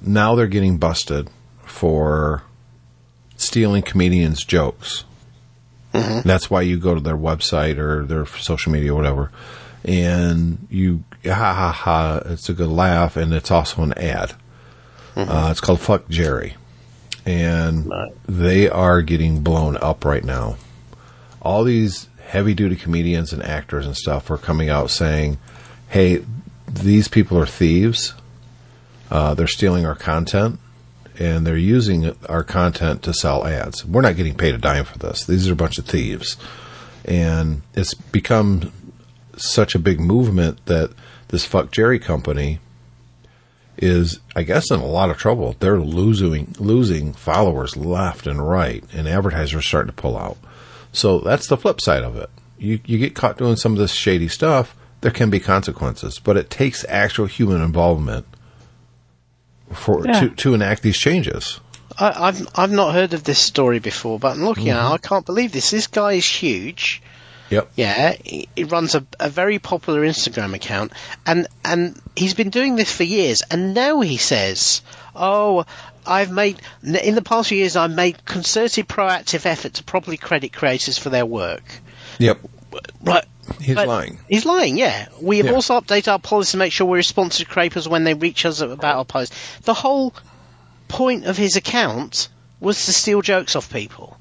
[0.00, 1.28] now they're getting busted
[1.64, 2.42] for
[3.36, 5.04] stealing comedians' jokes.
[5.92, 9.30] That's why you go to their website or their social media or whatever,
[9.82, 12.20] and you ha ha ha.
[12.26, 14.34] It's a good laugh, and it's also an ad.
[15.16, 16.54] Uh, it's called Fuck Jerry,
[17.24, 18.12] and Right.
[18.28, 20.56] they are getting blown up right now.
[21.40, 25.38] All these heavy duty comedians and actors and stuff are coming out saying,
[25.88, 26.20] "Hey,
[26.70, 28.12] these people are thieves.
[29.10, 30.58] Uh, they're stealing our content."
[31.18, 33.84] And they're using our content to sell ads.
[33.84, 35.24] We're not getting paid a dime for this.
[35.24, 36.36] These are a bunch of thieves.
[37.04, 38.72] And it's become
[39.36, 40.90] such a big movement that
[41.28, 42.60] this Fuck Jerry company
[43.76, 45.56] is, I guess, in a lot of trouble.
[45.58, 50.38] They're losing losing followers left and right, and advertisers are starting to pull out.
[50.92, 52.30] So that's the flip side of it.
[52.58, 56.36] You you get caught doing some of this shady stuff, there can be consequences, but
[56.36, 58.26] it takes actual human involvement
[59.78, 60.20] for Yeah.
[60.20, 61.60] to to enact these changes.
[61.98, 64.92] I, I've I've not heard of this story before, but I'm looking at it, mm-hmm.
[64.94, 65.70] I can't believe this.
[65.70, 67.02] This guy is huge.
[67.48, 67.70] Yep.
[67.76, 70.92] Yeah, he, he runs a, a very popular Instagram account,
[71.24, 74.82] and and he's been doing this for years, and now he says,
[75.14, 75.64] "Oh,
[76.04, 80.52] I've made in the past few years, I've made concerted, proactive effort to properly credit
[80.52, 81.62] creators for their work."
[82.18, 82.40] Yep.
[83.02, 83.24] Right.
[83.60, 84.18] He's But lying.
[84.28, 85.06] He's lying, yeah.
[85.20, 85.52] We have Yeah.
[85.52, 88.60] also updated our policy to make sure we respond to creators when they reach us
[88.60, 89.32] about our post.
[89.62, 90.12] The whole
[90.88, 92.28] point of his account
[92.60, 94.16] was to steal jokes off people.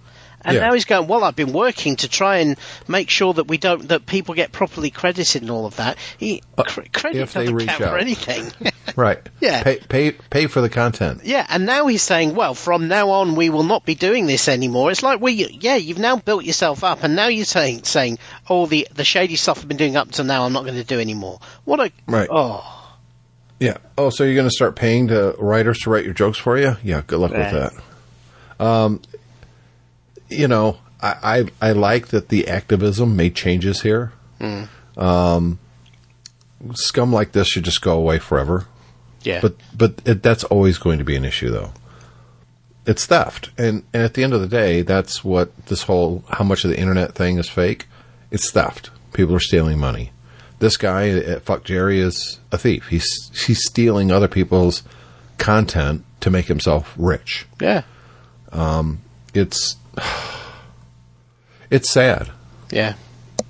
[0.46, 0.62] And Yeah.
[0.68, 2.56] now he's going, well, I've been working to try and
[2.88, 5.98] make sure that we don't, that people get properly credited and all of that.
[6.18, 8.52] He, credit Uh, if they doesn't count for anything.
[8.96, 9.20] Right.
[9.42, 9.64] Yeah.
[9.64, 11.22] Pay pay pay for the content.
[11.26, 14.48] yeah, and now he's saying, well, from now on we will not be doing this
[14.48, 14.90] anymore.
[14.92, 18.20] It's like, well, you, yeah, you've now built yourself up, and now you're saying, saying,
[18.48, 20.84] oh, the, the shady stuff I've been doing up to now I'm not going to
[20.86, 21.40] do anymore.
[21.66, 22.30] What a, Right.
[22.32, 22.64] oh.
[23.60, 23.78] Yeah.
[23.98, 26.78] Oh, so you're going to start paying to writers to write your jokes for you?
[26.84, 27.02] Yeah.
[27.06, 27.52] Good luck Right.
[27.54, 27.74] with
[28.60, 28.64] that.
[28.66, 29.02] Um,
[30.30, 34.14] you know, I, I I like that the activism made changes here.
[34.40, 34.64] Hmm.
[34.98, 35.60] Um,
[36.74, 38.68] scum like this should just go away forever.
[39.22, 39.40] Yeah.
[39.42, 41.72] But but it, that's always going to be an issue, though.
[42.86, 46.44] It's theft, and and at the end of the day, that's what this whole how
[46.44, 47.88] much of the internet thing is fake.
[48.32, 48.92] It's theft.
[49.14, 50.12] People are stealing money.
[50.60, 52.88] This guy at Fuck Jerry is a thief.
[52.88, 54.84] He's he's stealing other people's
[55.38, 57.46] content to make himself rich.
[57.60, 57.84] yeah.
[58.52, 59.02] Um,
[59.34, 59.76] it's
[61.70, 62.32] it's sad.
[62.72, 62.96] Yeah.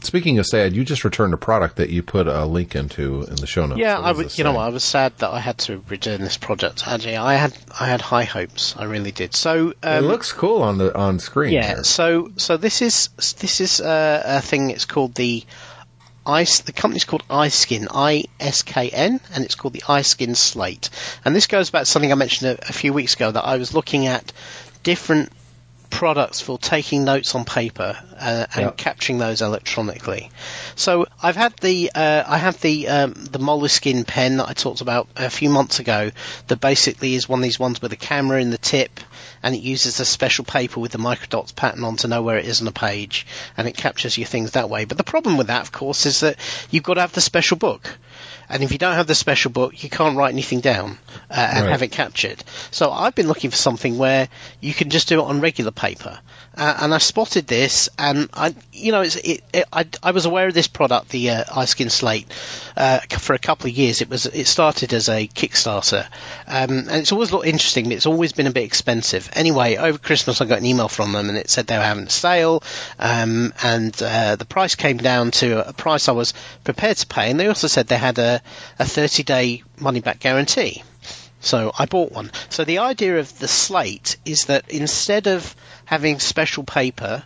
[0.01, 3.35] Speaking of sad, you just returned a product that you put a link into in
[3.37, 3.79] the show notes.
[3.79, 6.37] Yeah, I does you know what, I was sad that I had to return this
[6.37, 6.87] project.
[6.87, 8.75] Actually, I had I had high hopes.
[8.77, 9.33] I really did.
[9.35, 11.53] So It um, looks cool on the on screen.
[11.53, 11.67] yeah.
[11.67, 11.83] here.
[11.83, 14.69] So so this is this is uh, a thing.
[14.69, 15.43] It's called the
[16.23, 16.59] ice.
[16.59, 20.91] The company's called iSkin, I S K N, and it's called the iSkin Slate.
[21.23, 23.57] And this goes back to something I mentioned a, a few weeks ago that I
[23.57, 24.31] was looking at
[24.83, 25.31] different
[25.95, 28.71] products for taking notes on paper uh, and Yeah.
[28.71, 30.29] capturing those electronically.
[30.75, 34.81] So I've had the uh, I have the um, the Moleskine pen that I talked
[34.81, 36.11] about a few months ago.
[36.47, 38.99] That basically is one of these ones with a camera in the tip,
[39.41, 42.45] and it uses a special paper with the microdots pattern on to know where it
[42.45, 43.25] is on a page,
[43.57, 44.85] and it captures your things that way.
[44.85, 46.37] But the problem with that, of course, is that
[46.71, 47.97] you've got to have the special book.
[48.49, 50.97] And if you don't have the special book, you can't write anything down
[51.29, 51.71] uh, and Right.
[51.71, 52.43] have it captured.
[52.71, 54.29] So I've been looking for something where
[54.61, 56.19] you can just do it on regular paper.
[56.57, 60.25] Uh, and I spotted this, and I, you know, it's, it, it, I, I was
[60.25, 62.27] aware of this product, the uh, iSkin Slate,
[62.77, 64.01] uh, for a couple of years.
[64.01, 66.05] It was it started as a Kickstarter,
[66.47, 69.29] um, and it's always looked interesting, but it's always been a bit expensive.
[69.33, 72.05] Anyway, over Christmas I got an email from them, and it said they were having
[72.05, 72.63] a sale,
[72.99, 76.33] um, and uh, the price came down to a price I was
[76.63, 78.41] prepared to pay, and they also said they had a
[78.79, 80.83] a 30 day money back guarantee.
[81.45, 82.31] So I bought one.
[82.49, 87.23] So the idea of the slate is that instead of having special paper,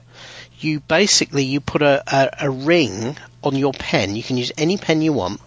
[0.59, 4.17] you basically you put a, a, a ring on your pen.
[4.17, 5.39] You can use any pen you want,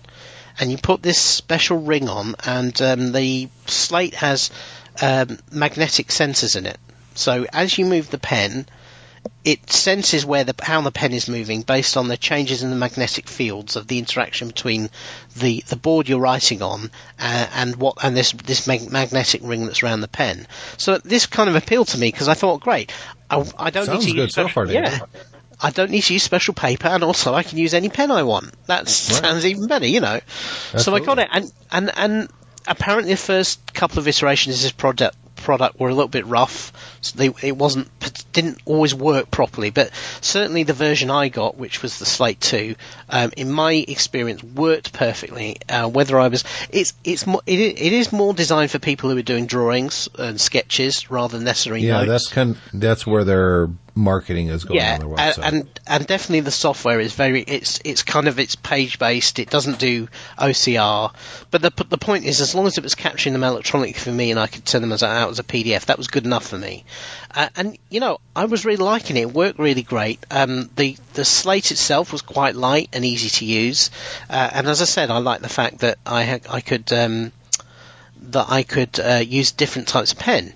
[0.58, 4.50] and you put this special ring on, and um, the slate has
[5.02, 6.78] um, magnetic sensors in it.
[7.14, 8.64] So as you move the pen,
[9.44, 12.76] it senses where the how the pen is moving based on the changes in the
[12.76, 14.88] magnetic fields of the interaction between
[15.36, 19.66] the the board you're writing on uh, and what and this this mag- magnetic ring
[19.66, 20.46] that's around the pen.
[20.76, 22.92] So this kind of appealed to me because I thought, great,
[23.28, 25.00] I, I don't Sounds need to use so special- far, yeah.
[25.64, 28.24] I don't need to use special paper, and also I can use any pen I
[28.24, 28.52] want.
[28.66, 30.18] That sounds even better, you know.
[30.76, 32.28] So I got it, and and and
[32.66, 36.72] apparently the first couple of iterations of this product product were a little bit rough.
[37.00, 37.88] So they, it wasn't
[38.32, 39.70] didn't always work properly.
[39.70, 42.76] But certainly the version I got, which was the Slate Two,
[43.08, 45.58] um, in my experience, worked perfectly.
[45.68, 49.18] Uh, whether I was, it's it's more, it, it is more designed for people who
[49.18, 52.08] are doing drawings and sketches rather than necessarily Yeah, notes.
[52.08, 52.56] that's kind.
[52.72, 55.48] That's where their marketing is going yeah, on their and, website.
[55.48, 59.38] and and definitely the software is very it's it's kind of it's page based.
[59.38, 61.12] It doesn't do OCR,
[61.50, 64.30] but the the point is, as long as it was capturing them electronically for me
[64.30, 66.58] and I could send them as out as a PDF, that was good enough for
[66.58, 66.84] me.
[67.34, 69.22] Uh, and you know, I was really liking it.
[69.22, 70.24] It worked really great.
[70.30, 73.90] Um, the the slate itself was quite light and easy to use,
[74.30, 77.32] uh, and as I said, I like the fact that I had, I could um,
[78.30, 80.54] that I could uh, use different types of pen.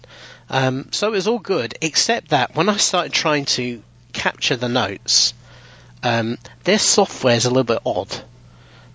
[0.49, 3.83] Um, so it was all good, except that when I started trying to
[4.13, 5.35] capture the notes,
[6.03, 8.15] um, their is a little bit odd.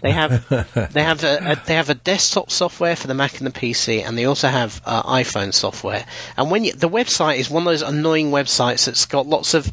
[0.02, 0.48] They have
[0.94, 4.06] they have a, a they have a desktop software for the Mac and the PC,
[4.06, 6.06] and they also have uh, iPhone software.
[6.38, 9.70] And when you, the website is one of those annoying websites that's got lots of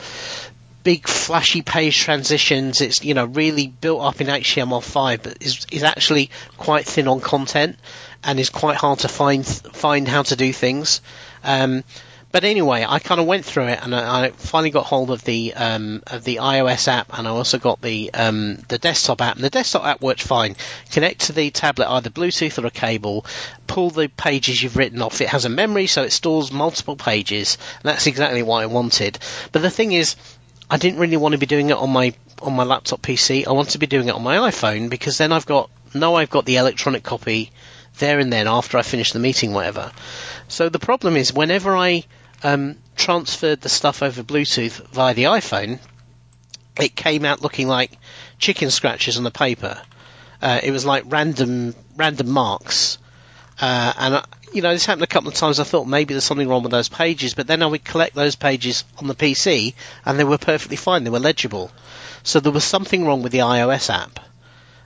[0.83, 2.81] big flashy page transitions.
[2.81, 7.21] It's you know really built up in HTML5, but is is actually quite thin on
[7.21, 7.79] content
[8.23, 11.01] and is quite hard to find find how to do things.
[11.45, 11.85] Um,
[12.31, 15.25] but anyway, I kind of went through it, and I, I finally got hold of
[15.25, 19.37] the um, of the iOS app, and I also got the um, the desktop app.
[19.37, 20.55] And the desktop app worked fine.
[20.91, 23.25] Connect to the tablet either Bluetooth or a cable.
[23.67, 25.23] Pull the pages you've written off.
[25.23, 27.57] It has a memory, so it stores multiple pages.
[27.83, 29.19] And that's exactly what I wanted.
[29.53, 30.17] But the thing is,
[30.71, 32.13] I didn't really want to be doing it on my
[32.43, 33.47] on my laptop PC.
[33.47, 36.31] I wanted to be doing it on my iPhone because then I've got now I've
[36.31, 37.51] got the electronic copy
[37.99, 39.93] there and then after I finish the meeting, whatever.
[40.49, 42.05] So the problem is whenever I
[42.43, 45.79] um, transferred the stuff over Bluetooth via the iPhone,
[46.81, 47.93] it came out looking like
[48.39, 49.81] chicken scratches on the paper.
[50.41, 52.99] Uh, it was like random random marks,
[53.61, 54.25] uh, and I,
[54.55, 55.59] you know this happened a couple of times.
[55.59, 58.37] I thought maybe there's something wrong with those pages, but then I would collect those
[58.37, 59.75] pages on the PC,
[60.05, 61.05] and they were perfectly fine.
[61.05, 61.71] They were legible.
[62.23, 64.21] So there was something wrong with the iOS app.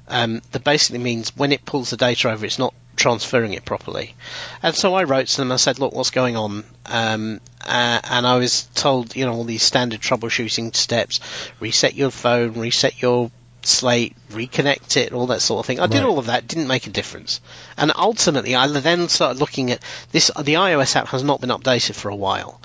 [0.09, 4.15] Um, that basically means when it pulls the data over, it's not transferring it properly.
[4.63, 5.53] And so I wrote to them.
[5.53, 9.45] I said, "Look, what's going on?" Um, uh, and I was told, you know, all
[9.45, 11.21] these standard troubleshooting steps:
[11.61, 13.31] reset your phone, reset your
[13.63, 15.81] slate, reconnect it, all that sort of thing.
[15.81, 16.47] I did all of that.
[16.47, 17.41] Didn't make a difference.
[17.77, 19.81] And ultimately, I then started looking at
[20.11, 20.31] this.
[20.37, 22.61] The iOS app has not been updated for a while,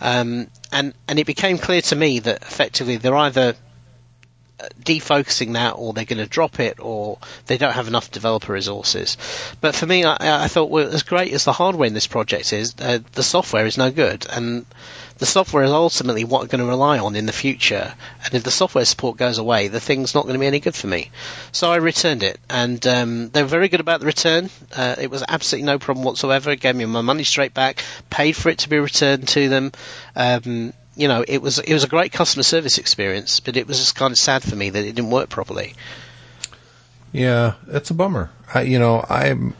[0.00, 3.54] um, and and it became clear to me that effectively they're either
[4.82, 9.16] defocusing that or they're going to drop it or they don't have enough developer resources.
[9.60, 12.52] But for me, I, I thought, well, as great as the hardware in this project
[12.52, 14.26] is, uh, the software is no good.
[14.30, 14.66] And
[15.18, 17.92] the software is ultimately what I'm going to rely on in the future.
[18.24, 20.74] And if the software support goes away, the thing's not going to be any good
[20.74, 21.10] for me.
[21.52, 22.40] So I returned it.
[22.48, 24.48] And um, they were very good about the return.
[24.74, 26.50] Uh, it was absolutely no problem whatsoever.
[26.50, 29.72] It gave me my money straight back, paid for it to be returned to them.
[30.16, 33.78] Um, you know, it was it was a great customer service experience, but it was
[33.78, 35.74] just kind of sad for me that it didn't work properly.
[37.12, 38.30] Yeah, it's a bummer.
[38.54, 39.54] I, you know, I'm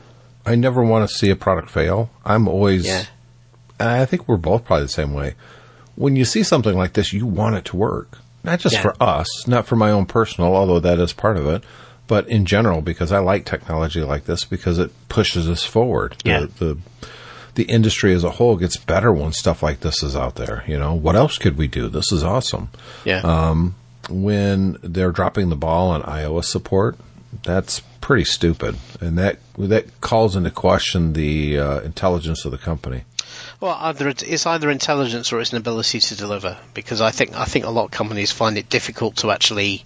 [0.47, 2.11] I never want to see a product fail.
[2.25, 2.87] I'm always.
[2.87, 3.05] Yeah.
[3.79, 5.35] I think we're both probably the same way.
[5.97, 8.83] When you see something like this, you want it to work, not just Yeah.
[8.83, 11.65] for us, not for my own personal, although that is part of it,
[12.07, 16.17] but in general because I like technology like this because it pushes us forward.
[16.25, 16.41] Yeah.
[16.41, 16.79] The, the
[17.55, 20.65] the industry as a whole gets better when stuff like this is out there.
[20.67, 21.89] You know, what else could we do?
[21.89, 22.71] This is awesome
[23.05, 23.21] Yeah,
[24.09, 26.97] when they're dropping the ball on iOS support,
[27.43, 33.05] that's pretty stupid, and that that calls into question the uh, intelligence of the company.
[33.61, 36.57] well, either it's either intelligence or it's an ability to deliver.
[36.75, 39.85] Because I think I think a lot of companies find it difficult to actually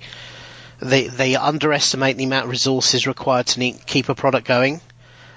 [0.80, 4.80] they they underestimate the amount of resources required to keep a product going.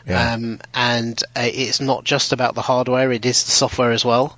[0.08, 0.34] Yeah.
[0.34, 4.38] Um, and uh, it's not just about the hardware; it is the software as well.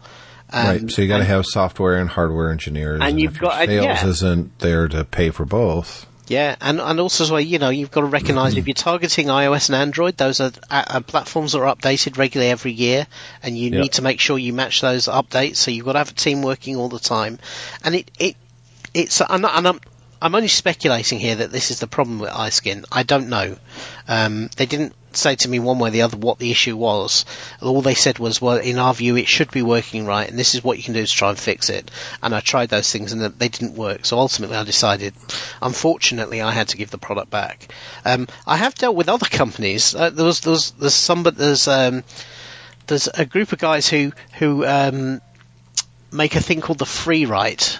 [0.52, 0.92] Um, right.
[0.92, 3.86] So you got to have software and hardware engineers, And you've if got- and sales
[3.86, 4.08] yeah.
[4.08, 6.08] isn't there to pay for both.
[6.28, 9.28] Yeah, and and also as well, you know, you've got to recognise if you're targeting
[9.28, 13.08] iOS and Android, those are uh, uh, platforms that are updated regularly every year,
[13.42, 13.82] and you Yep.
[13.82, 15.56] need to make sure you match those updates.
[15.58, 17.40] So you've got to have a team working all the time,
[17.84, 18.36] and it it
[18.94, 19.80] it's I'm and I'm
[20.22, 22.86] I'm only speculating here that this is the problem with iSkin.
[22.92, 23.58] I don't know.
[24.08, 27.26] Um, they didn't say to me one way or the other what the issue was.
[27.62, 30.56] All they said was, well, in our view, it should be working right, and this
[30.56, 31.90] is what you can do to try and fix it.
[32.22, 34.06] And I tried those things, and they didn't work.
[34.06, 35.14] So ultimately, I decided,
[35.62, 37.74] unfortunately, I had to give the product back.
[38.06, 39.96] Um, I have dealt with other companies.
[39.96, 42.04] Uh, there was, there was, there's there's, um,
[42.88, 45.22] there's a group of guys who who um,
[46.12, 47.80] make a thing called the FreeWrite,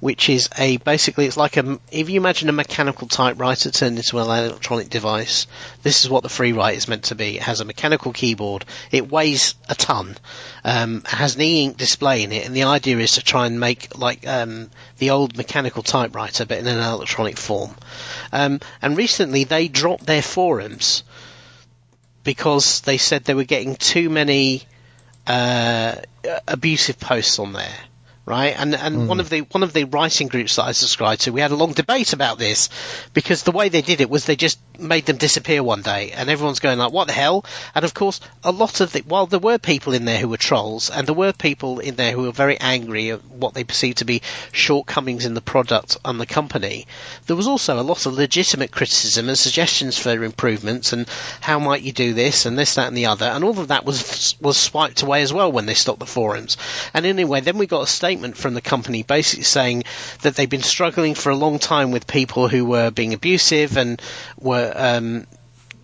[0.00, 4.18] which is a basically it's like a if you imagine a mechanical typewriter turned into
[4.18, 5.46] an electronic device.
[5.82, 7.36] This is what the FreeWrite is meant to be.
[7.36, 8.64] It has a mechanical keyboard.
[8.90, 10.16] It weighs a ton.
[10.64, 13.96] Um, has an e-ink display in it, and the idea is to try and make
[13.98, 17.74] like um, the old mechanical typewriter, but in an electronic form.
[18.32, 21.02] Um, and recently they dropped their forums
[22.24, 24.62] because they said they were getting too many
[25.26, 25.94] uh,
[26.46, 27.78] abusive posts on there
[28.26, 28.58] right?
[28.58, 29.06] And and mm.
[29.06, 31.56] one of the one of the writing groups that I subscribed to, we had a
[31.56, 32.70] long debate about this
[33.12, 36.30] because the way they did it was they just made them disappear one day, and
[36.30, 37.44] everyone's going like, "What the hell?"
[37.74, 40.36] And of course, a lot of the while there were people in there who were
[40.36, 43.98] trolls, and there were people in there who were very angry at what they perceived
[43.98, 44.22] to be
[44.52, 46.86] shortcomings in the product and the company,
[47.26, 51.08] there was also a lot of legitimate criticism and suggestions for improvements and
[51.40, 53.84] how might you do this and this, that, and the other, and all of that
[53.84, 56.56] was was swiped away as well when they stopped the forums.
[56.94, 59.82] And anyway, then we got a statement statement from the company basically saying
[60.22, 64.00] that they've been struggling for a long time with people who were being abusive and
[64.38, 65.26] were, um,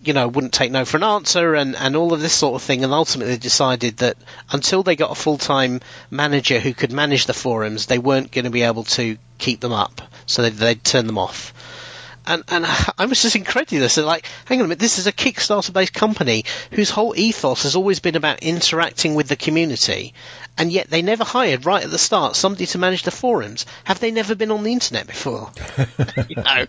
[0.01, 2.61] you know, wouldn't take no for an answer and, and all of this sort of
[2.61, 2.85] thing.
[2.85, 4.15] And ultimately decided that
[4.49, 8.45] until they got a full time manager who could manage the forums, they weren't going
[8.45, 10.01] to be able to keep them up.
[10.25, 11.53] So they'd, they'd turn them off
[12.25, 12.65] and and
[12.97, 13.97] I was just incredulous.
[13.97, 17.75] And like, hang on a minute, this is a Kickstarter-based company whose whole ethos has
[17.75, 20.13] always been about interacting with the community,
[20.57, 23.65] and yet they never hired right at the start somebody to manage the forums.
[23.83, 25.51] Have they never been on the internet before?
[26.29, 26.65] you know,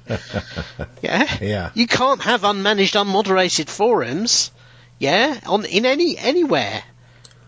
[1.03, 1.71] yeah, yeah.
[1.75, 4.51] You can't have unmanaged, unmoderated forums,
[4.99, 6.83] yeah, on in any anywhere.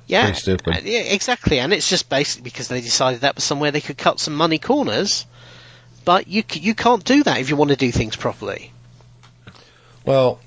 [0.07, 0.77] Yeah, stupid.
[0.77, 1.59] Uh, yeah, exactly.
[1.61, 4.59] And it's just basically because they decided that was somewhere they could cut some money
[4.59, 5.25] corners
[6.05, 8.73] but you you can't do that if you want to do things properly.
[10.05, 10.41] Well,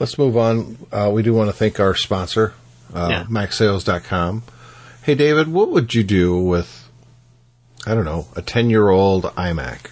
[0.00, 0.78] let's move on.
[0.90, 2.54] Uh, we do want to thank our sponsor,
[2.92, 3.24] uh, yeah.
[3.24, 4.42] MacSales.com.
[5.02, 6.88] Hey, David, what would you do with,
[7.86, 9.90] I don't know, a 10 year old iMac?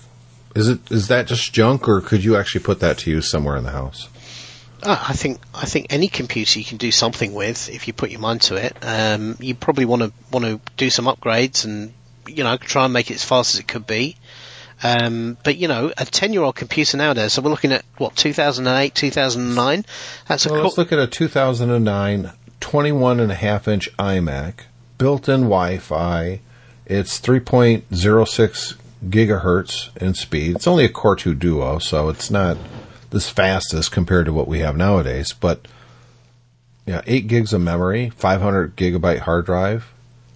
[0.54, 3.56] Is it is that just junk, or could you actually put that to use somewhere
[3.56, 4.08] in the house?
[4.82, 8.10] Uh, I think I think any computer you can do something with if you put
[8.10, 8.76] your mind to it.
[8.82, 11.94] Um, you probably want to want to do some upgrades and
[12.26, 14.16] you know try and make it as fast as it could be.
[14.82, 17.32] Um, but you know, a ten-year-old computer nowadays.
[17.32, 19.84] So we're looking at what 2008, 2009.
[20.26, 20.58] That's well, a.
[20.58, 24.60] Co- let's look at a 2009 21 and a half inch iMac,
[24.96, 26.40] built-in Wi-Fi.
[26.86, 28.76] It's 3.06
[29.08, 30.56] gigahertz in speed.
[30.56, 32.56] It's only a Core 2 Duo, so it's not
[33.10, 35.32] this fast as compared to what we have nowadays.
[35.32, 35.66] But
[36.86, 39.92] yeah, eight gigs of memory, 500 gigabyte hard drive.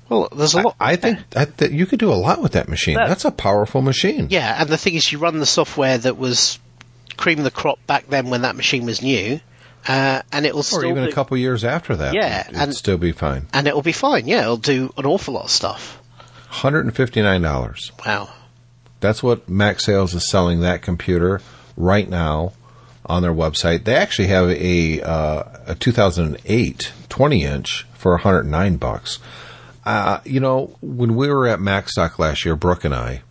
[0.09, 0.77] Well, there's a lot.
[0.79, 2.95] I, I think that you could do a lot with that machine.
[2.95, 4.29] That, That's a powerful machine.
[4.31, 6.59] Yeah, and the thing is, you run the software that was
[7.17, 9.41] cream the crop back then when that machine was new,
[9.89, 12.15] uh, and it will still or even be, a couple years after that.
[12.15, 13.47] Yeah, and it'll still be fine.
[13.53, 14.29] And it will be fine.
[14.29, 16.01] Yeah, it'll do an awful lot of stuff.
[16.49, 17.93] Hundred and fifty nine dollars.
[18.07, 18.29] Wow.
[19.01, 21.41] That's what Mac Sales is selling that computer
[21.77, 22.53] right now
[23.05, 23.85] on their website.
[23.85, 29.19] They actually have a uh, a 2008 20 inch for 109 bucks.
[29.87, 33.23] Uh, you know, when we were at MacStock last year, Brooke and I,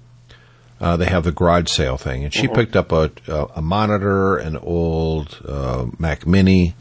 [0.80, 2.56] uh, they have the garage sale thing, and she mm-hmm.
[2.56, 6.74] picked up a, a, a, monitor, an old uh, Mac Mini.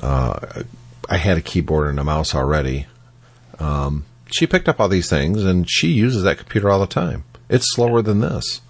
[0.00, 0.62] Uh,
[1.10, 2.86] I had a keyboard and a mouse already.
[3.58, 7.24] Um, she picked up all these things, and she uses that computer all the time.
[7.50, 8.62] It's slower than this.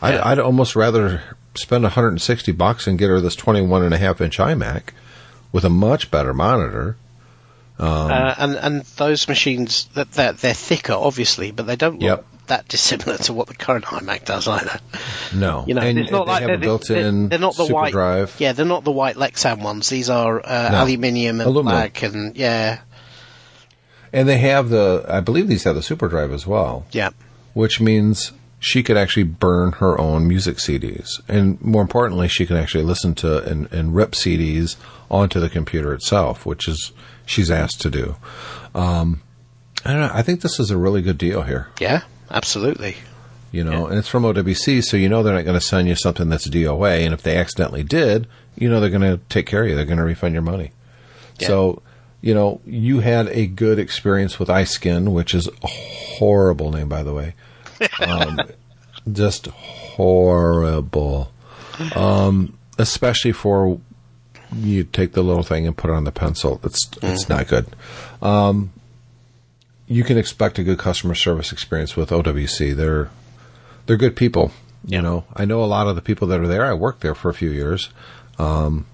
[0.00, 1.22] I'd, I'd almost rather
[1.54, 4.84] spend 160 bucks and get her this 21 and a half inch iMac
[5.52, 6.96] with a much better monitor
[7.78, 12.02] um, uh, and and those machines that they're, they're, thicker, obviously, but they don't look
[12.02, 12.26] yep.
[12.46, 14.78] that dissimilar to what the current iMac does either.
[15.34, 17.28] No, you know, and, it's not like they're, built-in.
[17.28, 18.36] They're, not the super white drive.
[18.38, 19.88] Yeah, they're not the white Lexan ones.
[19.88, 20.82] These are uh, no.
[20.82, 21.76] aluminium and Aluminum.
[21.76, 22.80] black, and yeah.
[24.12, 26.84] And they have the, I believe these have the super drive as well.
[26.92, 27.10] Yeah.
[27.54, 31.20] Which means she could actually burn her own music CDs.
[31.28, 34.76] And more importantly, she can actually listen to and, and rip CDs
[35.10, 36.92] onto the computer itself, which is
[37.26, 38.16] she's asked to do.
[38.74, 39.22] Um,
[39.84, 40.10] I don't know.
[40.12, 41.68] I think this is a really good deal here.
[41.80, 42.96] Yeah, absolutely.
[43.50, 43.90] You know, yeah.
[43.90, 46.48] and it's from OWC, so you know they're not going to send you something that's
[46.48, 47.04] DOA.
[47.04, 49.76] And if they accidentally did, you know they're going to take care of you.
[49.76, 50.72] They're going to refund your money.
[51.38, 51.48] Yeah.
[51.48, 51.82] So,
[52.20, 57.02] you know, you had a good experience with iSkin, which is a horrible name, by
[57.02, 57.34] the way.
[58.00, 58.38] Um,
[59.10, 61.32] just horrible.
[61.96, 63.80] Um, especially for
[64.54, 66.60] you take the little thing and put it on the pencil.
[66.64, 67.06] It's mm-hmm.
[67.06, 67.66] it's not good.
[68.20, 68.72] Um,
[69.86, 72.74] you can expect a good customer service experience with OWC.
[72.74, 73.10] They're
[73.86, 74.52] they're good people.
[74.84, 76.64] You know, I know a lot of the people that are there.
[76.64, 77.90] I worked there for a few years.
[78.38, 78.86] Um,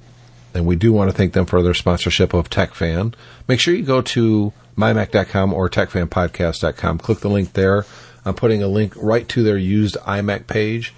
[0.55, 3.15] and we do want to thank them for their sponsorship of TechFan.
[3.47, 6.99] Make sure you go to mymac.com or techfanpodcast.com.
[6.99, 7.85] Click the link there.
[8.25, 10.95] I'm putting a link right to their used iMac page.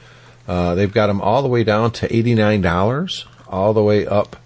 [0.48, 4.36] Uh, they've got them all the way down to $89, all the way up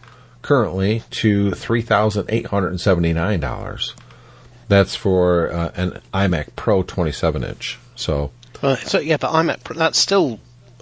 [0.45, 3.95] currently to $3,879.
[4.69, 7.79] That's for uh, an iMac Pro 27 inch.
[7.97, 8.31] So,
[8.63, 8.79] Right.
[8.79, 10.39] So yeah, but iMac Pro, that's still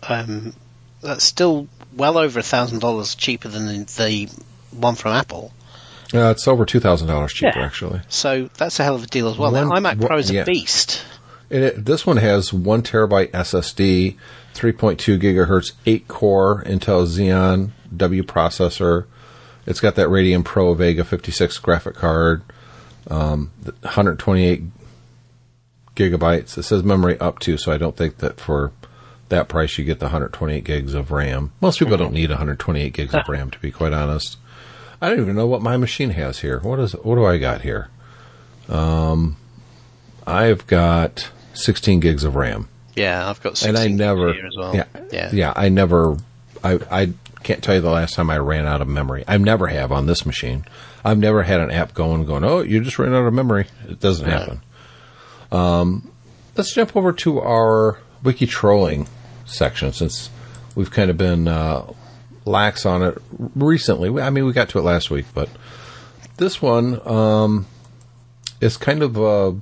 [0.09, 0.53] um,
[1.01, 4.29] that's still well over a thousand dollars cheaper than the, the
[4.77, 5.53] one from Apple.
[6.15, 7.65] uh, it's over $2,000 cheaper, Yeah.
[7.65, 8.01] actually.
[8.09, 9.53] So that's a hell of a deal as well.
[9.53, 11.05] One- that iMac Pro one- is a beast.
[11.51, 14.17] And it, this one has one terabyte SSD,
[14.55, 19.05] 3.2 gigahertz, 8 core Intel Xeon W processor.
[19.67, 22.43] It's got that Radeon Pro Vega 56 graphic card,
[23.09, 23.51] um,
[23.83, 24.63] 128
[25.97, 26.57] gigabytes.
[26.59, 28.73] It says memory up to, so I don't think that for
[29.29, 31.53] that price you get the 128 gigs of RAM.
[31.61, 34.37] Most people don't need 128 gigs of RAM, to be quite honest.
[35.01, 36.61] I don't even know what my machine has here.
[36.61, 36.93] What is?
[36.93, 37.89] What do I got here?
[38.69, 39.37] Um,
[40.27, 43.57] I've got 16 gigs of RAM, Yeah, I've got.
[43.59, 44.31] 16 and I 16 never.
[44.31, 44.75] as well.
[44.77, 45.53] Yeah, yeah, yeah.
[45.57, 46.17] I never.
[46.63, 47.13] I I
[47.43, 49.25] can't tell you the last time I ran out of memory.
[49.29, 50.65] I never have on this machine.
[51.05, 52.45] I've never had an app going going.
[52.45, 53.67] Oh, you just ran out of memory.
[53.89, 54.63] It doesn't happen.
[55.51, 56.11] Um,
[56.57, 59.09] let's jump over to our wiki trolling
[59.45, 60.31] section since
[60.75, 61.93] we've kind of been uh,
[62.45, 63.19] lax on it
[63.55, 64.21] recently.
[64.21, 65.49] I mean, we got to it last week, but
[66.37, 67.67] this one um,
[68.61, 69.19] is kind of.
[69.19, 69.53] Uh,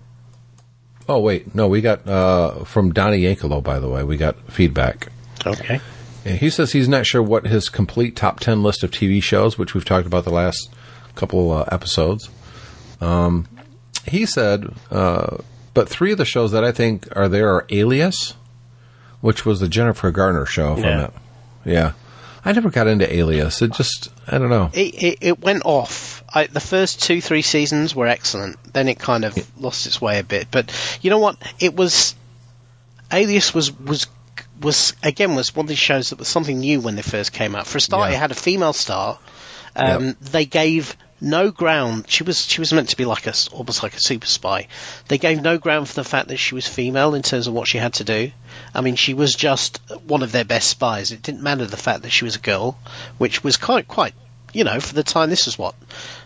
[1.08, 3.62] oh wait, no, we got uh, from Donnie Yankelo.
[3.62, 5.08] By the way, we got feedback.
[5.46, 5.80] Okay.
[6.24, 9.56] And he says he's not sure what his complete top 10 list of TV shows,
[9.56, 10.70] which we've talked about the last
[11.14, 12.28] couple uh, episodes.
[13.00, 13.48] Um,
[14.06, 15.38] he said, uh,
[15.74, 18.34] but three of the shows that I think are there are Alias,
[19.20, 21.04] which was the Jennifer Garner show from Yeah.
[21.06, 21.12] it.
[21.64, 21.92] Yeah.
[22.44, 23.60] I never got into Alias.
[23.62, 24.70] It just, I don't know.
[24.72, 26.24] It, it, it went off.
[26.32, 28.56] I, the first two, three seasons were excellent.
[28.72, 30.48] Then it kind of lost its way a bit.
[30.50, 31.36] But you know what?
[31.58, 32.14] It was
[33.12, 34.06] Alias was was
[34.60, 37.54] was again was one of these shows that was something new when they first came
[37.56, 37.66] out.
[37.66, 38.16] For a start, Yeah.
[38.16, 39.18] it had a female star.
[39.76, 40.16] Um, Yep.
[40.20, 42.06] They gave no ground.
[42.08, 44.68] She was she was meant to be like a almost like a super spy.
[45.08, 47.68] They gave no ground for the fact that she was female in terms of what
[47.68, 48.32] she had to do.
[48.74, 51.12] I mean, she was just one of their best spies.
[51.12, 52.78] It didn't matter the fact that she was a girl,
[53.18, 54.14] which was quite quite
[54.52, 55.30] you know for the time.
[55.30, 55.74] This was what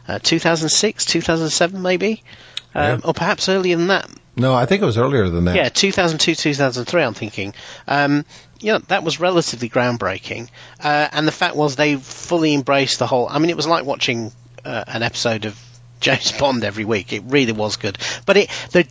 [0.08, 2.22] uh, 2006, 2007 maybe,
[2.74, 2.98] um, Yeah.
[3.04, 4.08] or perhaps earlier than that.
[4.36, 5.54] No, I think it was earlier than that.
[5.54, 7.54] Yeah, 2002, 2003, I'm thinking.
[7.86, 8.24] Um,
[8.58, 10.48] yeah, that was relatively groundbreaking.
[10.82, 13.84] Uh, and the fact was they fully embraced the whole, I mean, it was like
[13.84, 14.32] watching
[14.64, 15.58] uh, an episode of
[16.04, 17.12] James Bond every week.
[17.14, 17.96] It really was good.
[18.26, 18.82] But it, the,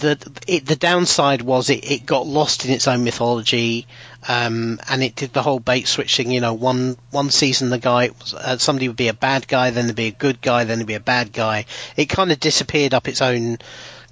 [0.00, 3.86] the, it, the downside was it, it got lost in its own mythology.
[4.28, 6.30] Um, and it did the whole bait switching.
[6.30, 9.70] you know, one, one season the guy, was, uh, somebody would be a bad guy,
[9.70, 11.66] then there'd be a good guy, then there'd be a bad guy.
[11.96, 13.58] It kind of disappeared up its own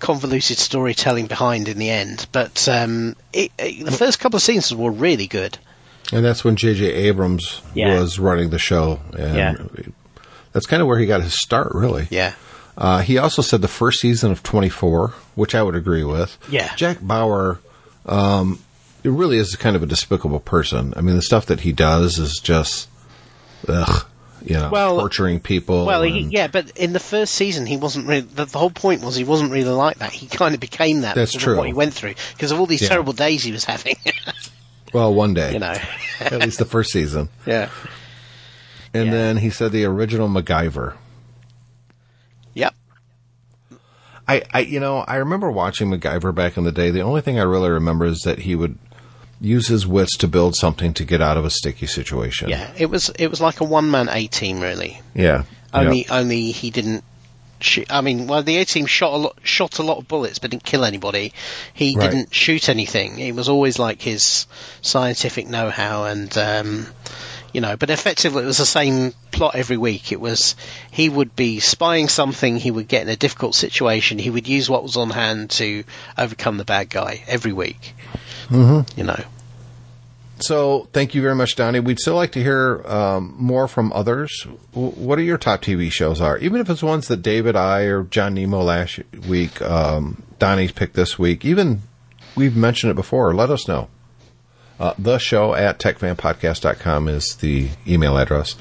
[0.01, 2.27] convoluted storytelling behind in the end.
[2.33, 5.57] But um, it, it, the first couple of seasons were really good.
[6.13, 6.87] And that's when J.J.
[6.87, 8.01] Abrams Yeah.
[8.01, 8.99] was running the show.
[9.13, 9.55] And Yeah.
[10.53, 12.07] That's kind of where he got his start, really.
[12.11, 12.35] Yeah.
[12.79, 16.39] Uh, he also said the first season of 24, which I would agree with.
[16.51, 16.75] Yeah.
[16.77, 17.59] Jack Bauer,
[18.07, 18.59] um,
[19.05, 20.95] it really is kind of a despicable person.
[20.97, 22.89] I mean, the stuff that he does is just,
[23.69, 24.07] ugh,
[24.45, 25.85] you know, Well- torturing people.
[25.85, 28.23] Well, he, yeah, but in the first season, he wasn't really.
[28.23, 30.13] The, the whole point was he wasn't really like that.
[30.13, 31.15] He kind of became that.
[31.15, 31.57] That's true.
[31.59, 32.89] What he went through because of all these Yeah.
[32.89, 33.97] terrible days he was having.
[34.93, 35.53] Well, one day.
[35.53, 35.77] you know.
[36.19, 37.29] At least the first season.
[37.47, 37.69] yeah.
[38.93, 39.11] And Yeah.
[39.13, 40.95] then he said the original MacGyver.
[42.55, 42.75] Yep.
[44.27, 46.91] I, I, you know, I remember watching MacGyver back in the day.
[46.91, 48.79] The only thing I really remember is that he would
[49.41, 52.49] use his wits to build something to get out of a sticky situation.
[52.49, 52.71] Yeah.
[52.77, 53.11] It was.
[53.11, 55.01] It was like a one man A team, really.
[55.15, 55.45] Yeah.
[55.73, 56.19] Only, Yeah.
[56.19, 57.05] only he didn't.
[57.63, 60.39] Shoot, I mean, well, the A team shot a lot, shot a lot of bullets,
[60.39, 61.35] but didn't kill anybody.
[61.75, 62.11] He Right.
[62.11, 63.19] didn't shoot anything.
[63.19, 64.47] It was always like his
[64.81, 66.87] scientific know-how, and um,
[67.53, 67.77] you know.
[67.77, 70.13] But effectively, it was the same plot every week.
[70.13, 70.57] It was
[70.91, 72.57] he would be spying something.
[72.57, 74.19] He would get in a difficult situation.
[74.19, 75.85] He would use what was on hand to
[76.17, 77.95] overcome the bad guy every week.
[78.49, 78.99] Mm-hmm.
[78.99, 79.25] You know.
[80.43, 81.81] So, thank you very much, Donnie.
[81.81, 84.47] We'd still like to hear um, more from others.
[84.73, 86.39] W- what are your top TV shows are?
[86.39, 90.95] Even if it's ones that David, I, or John Nemo last week, um, Donnie's picked
[90.95, 91.45] this week.
[91.45, 91.83] Even
[92.35, 93.35] we've mentioned it before.
[93.35, 93.89] Let us know.
[94.81, 98.57] Uh, the show at techfanpodcast.com is the email address.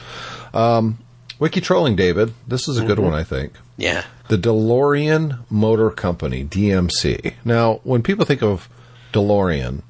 [0.53, 0.99] Um,
[1.39, 2.33] Wiki trolling, David.
[2.45, 3.53] This is a good one, I think.
[3.77, 4.03] Yeah.
[4.27, 7.33] The DeLorean Motor Company, DMC.
[7.45, 8.67] Now, when people think of
[9.13, 9.83] DeLorean,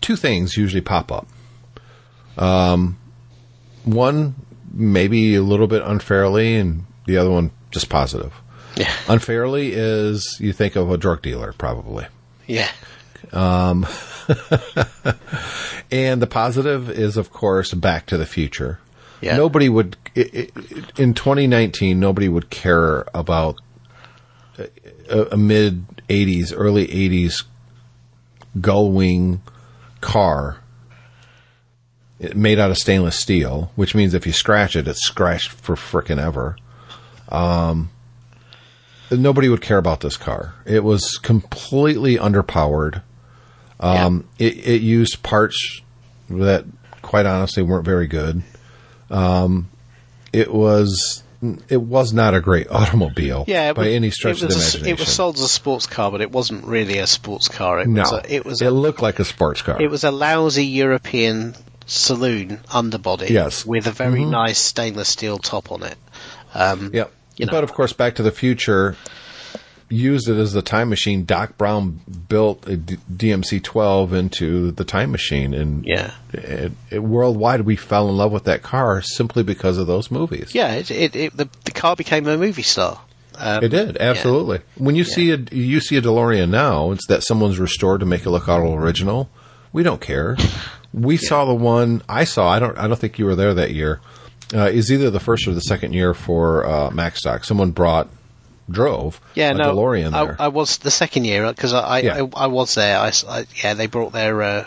[0.00, 1.26] two things usually pop up.
[2.38, 2.96] Um,
[3.82, 4.36] one,
[4.72, 8.32] maybe a little bit unfairly, and the other one just positive.
[8.76, 8.92] Yeah.
[9.08, 12.06] Unfairly is you think of a drug dealer, probably.
[12.46, 12.70] Yeah.
[13.32, 13.84] Um,
[15.90, 18.80] and the positive is, of course, Back to the Future.
[19.20, 19.36] Yeah.
[19.36, 20.48] Nobody would i i
[20.96, 21.98] in 2019.
[21.98, 23.56] Nobody would care about
[25.08, 27.44] a, a mid 80s, early 80s
[28.60, 29.42] gull wing
[30.00, 30.58] car
[32.34, 36.22] made out of stainless steel, which means if you scratch it, it's scratched for frickin'
[36.22, 36.56] ever.
[37.28, 37.90] Um,
[39.10, 40.54] nobody would care about this car.
[40.64, 43.02] It was completely underpowered.
[43.80, 45.82] Um, it, it used parts
[46.30, 46.64] that,
[47.02, 48.42] quite honestly, weren't very good.
[49.10, 49.68] Um,
[50.32, 51.22] it was
[51.68, 54.88] it was not a great automobile Yeah, by was- any stretch of the a- imagination.
[54.88, 57.80] it was sold as a sports car, but it wasn't really a sports car.
[57.80, 58.12] It no, was.
[58.12, 58.62] A, it was.
[58.62, 59.80] it A, looked like a sports car.
[59.82, 61.54] it was a lousy European
[61.86, 63.26] saloon underbody.
[63.30, 63.66] Yes.
[63.66, 64.30] with a very Mhm.
[64.30, 65.98] nice stainless steel top on it.
[66.54, 67.12] Um, Yep.
[67.36, 67.52] you know.
[67.52, 68.96] But of course, Back to the Future
[69.88, 71.24] used it as the time machine.
[71.24, 76.12] Doc Brown built a D- DMC 12 into the time machine, and Yeah.
[76.32, 80.54] it, it, worldwide we fell in love with that car simply because of those movies.
[80.54, 83.00] Yeah, it, it, it, the, the car became a movie star.
[83.36, 84.60] Um, It did absolutely.
[84.76, 88.24] When you see a you see a DeLorean now, it's that someone's restored to make
[88.26, 89.28] it look all original.
[89.72, 90.36] We don't care.
[90.92, 92.48] We saw the one I saw.
[92.48, 92.78] I don't.
[92.78, 94.00] I don't think you were there that year.
[94.54, 97.44] Uh, is either the first or the second year for uh, Macstock.
[97.44, 98.08] Someone brought
[98.70, 100.36] drove Yeah, a no, DeLorean there.
[100.40, 102.22] I, I was the second year because I, I, Yeah.
[102.34, 102.98] I, I was there.
[102.98, 104.40] I, I- yeah, they brought their.
[104.42, 104.64] Uh,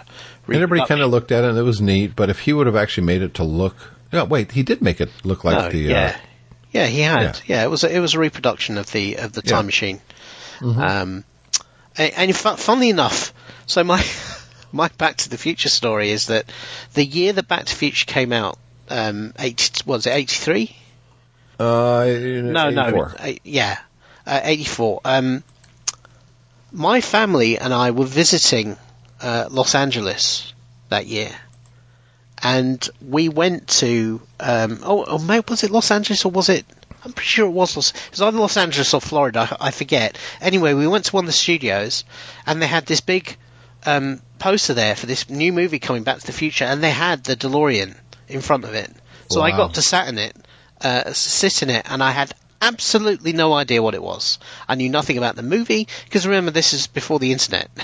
[0.48, 2.68] And everybody kind of looked at it and it was neat, but if he would
[2.68, 3.76] have actually made it to look,
[4.14, 6.20] no, wait, he did make it look like No, the, yeah, uh,
[6.72, 7.22] yeah, he had.
[7.22, 7.34] yeah.
[7.58, 7.64] Yeah.
[7.64, 9.50] it was a, it was a reproduction of the of the Yeah.
[9.50, 9.56] Mm-hmm.
[9.58, 10.02] time machine.
[10.62, 11.24] Um,
[11.98, 13.34] and, and fu- funnily enough,
[13.66, 14.04] so my
[14.72, 16.46] my Back to the Future story is that
[16.94, 18.58] the year that Back to the Future came out,
[18.90, 20.76] um, eighty was it eighty three?
[21.60, 23.16] uh, No, no, 84.
[23.20, 23.78] uh, yeah,
[24.28, 25.02] uh, 84.
[25.06, 25.44] Um,
[26.72, 28.78] my family and I were visiting
[29.22, 30.54] uh, Los Angeles
[30.90, 31.32] that year,
[32.44, 36.66] and we went to um, oh, oh, was it Los Angeles or was it?
[37.04, 37.92] I'm pretty sure it was Los.
[37.92, 39.48] It was either Los Angeles or Florida.
[39.60, 40.18] I, I forget.
[40.42, 42.04] Anyway, we went to one of the studios,
[42.46, 43.38] and they had this big
[43.86, 47.24] um, poster there for this new movie coming Back to the Future, and they had
[47.24, 47.96] the DeLorean
[48.28, 48.92] in front of it.
[49.30, 50.36] So I got to sat in it,
[50.82, 54.40] uh, sit in it, and I had absolutely no idea what it was.
[54.68, 57.70] I knew nothing about the movie because remember this is before the internet.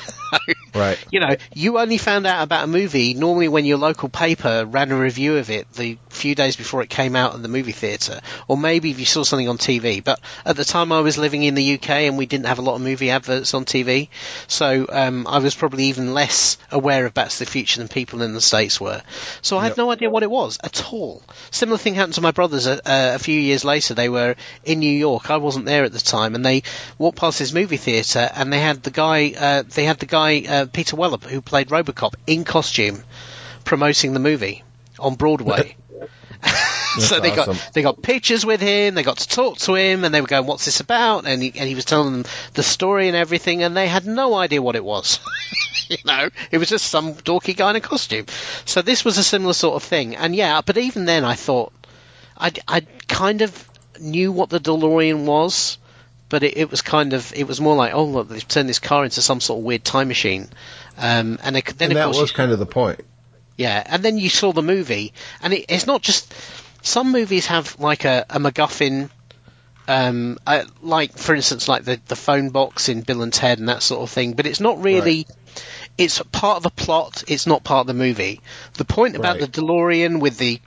[0.76, 0.98] Right.
[1.12, 4.92] You know, you only found out about a movie normally when your local paper ran
[4.92, 8.22] a review of it the few days before it came out in the movie theatre,
[8.48, 10.04] or maybe if you saw something on TV.
[10.04, 12.64] But at the time I was living in the UK and we didn't have a
[12.64, 14.10] lot of movie adverts on TV,
[14.48, 18.24] so um, I was probably even less aware of Back to the Future than people
[18.24, 19.04] in the States were.
[19.44, 19.78] So I had Yep.
[19.78, 21.22] no idea what it was at all.
[21.52, 23.94] Similar thing happened to my brothers a, a few years later.
[23.94, 24.36] They were
[24.66, 25.30] in New York.
[25.30, 26.64] I wasn't there at the time, and they
[26.98, 29.34] walked past this movie theatre, and they had the guy.
[29.38, 33.04] Uh, they had the guy uh, Peter Weller who played RoboCop in costume,
[33.64, 34.64] promoting the movie
[35.00, 35.76] on Broadway.
[37.00, 37.56] so they awesome.
[37.56, 38.94] got they got pictures with him.
[38.96, 41.52] They got to talk to him, and they were going, "What's this about?" And he,
[41.56, 44.76] and he was telling them the story and everything, and they had no idea what
[44.76, 45.20] it was.
[45.90, 48.26] you know, it was just some dorky guy in a costume.
[48.66, 51.74] So this was a similar sort of thing, and yeah, but even then, I thought
[52.38, 53.70] I I kind of
[54.00, 55.78] knew what the DeLorean was.
[56.30, 58.80] But it, it was kind of, it was more like, oh look, they've turned this
[58.80, 60.50] car into some sort of weird time machine,
[60.98, 63.02] um, and it, then And that was kind of the point.
[63.56, 65.14] yeah, and then you saw the movie,
[65.44, 66.34] and it, it's not just.
[66.82, 69.12] Some movies have like a, a MacGuffin,
[69.88, 73.70] um, uh, like for instance, like the the phone box in Bill and Ted and
[73.70, 74.34] that sort of thing.
[74.34, 75.28] But it's not really.
[76.00, 77.26] It's part of the plot.
[77.28, 78.42] It's not part of the movie.
[78.74, 79.52] The point about Right.
[79.52, 80.60] the DeLorean with the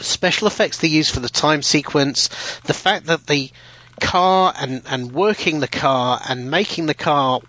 [0.00, 2.28] special effects they use for the time sequence,
[2.64, 3.50] the fact that the
[4.00, 7.40] car and and working the car and making the car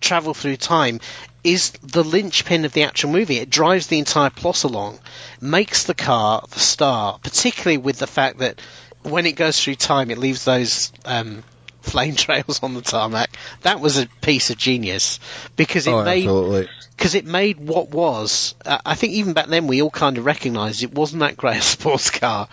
[0.00, 1.00] travel through time
[1.42, 3.38] is the linchpin of the actual movie.
[3.38, 4.98] It drives the entire plot along,
[5.40, 8.60] makes the car the star, particularly with the fact that
[9.02, 11.44] when it goes through time, it leaves those um,
[11.86, 13.30] flame trails on the tarmac.
[13.62, 15.18] That was a piece of genius
[15.56, 18.54] because it Oh, made because it made what was.
[18.64, 21.58] Uh, I think even back then we all kind of recognised it wasn't that great
[21.58, 22.48] a sports car.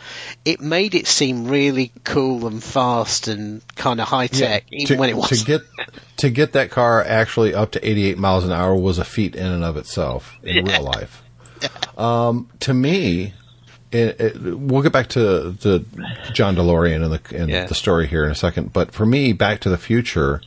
[0.46, 5.00] It made it seem really cool and fast and kind of high tech, even to,
[5.00, 5.30] when it was.
[5.40, 5.62] to get
[6.18, 9.46] to get that car actually up to 88 miles an hour was a feat in
[9.48, 10.74] and of itself in Yeah.
[10.78, 11.22] real life.
[11.98, 13.34] Um, to me,
[13.94, 15.86] it, it, we'll get back to to
[16.34, 17.66] John DeLorean and the and Yeah.
[17.66, 18.74] the story here in a second.
[18.74, 20.42] But for me, Back to the Future,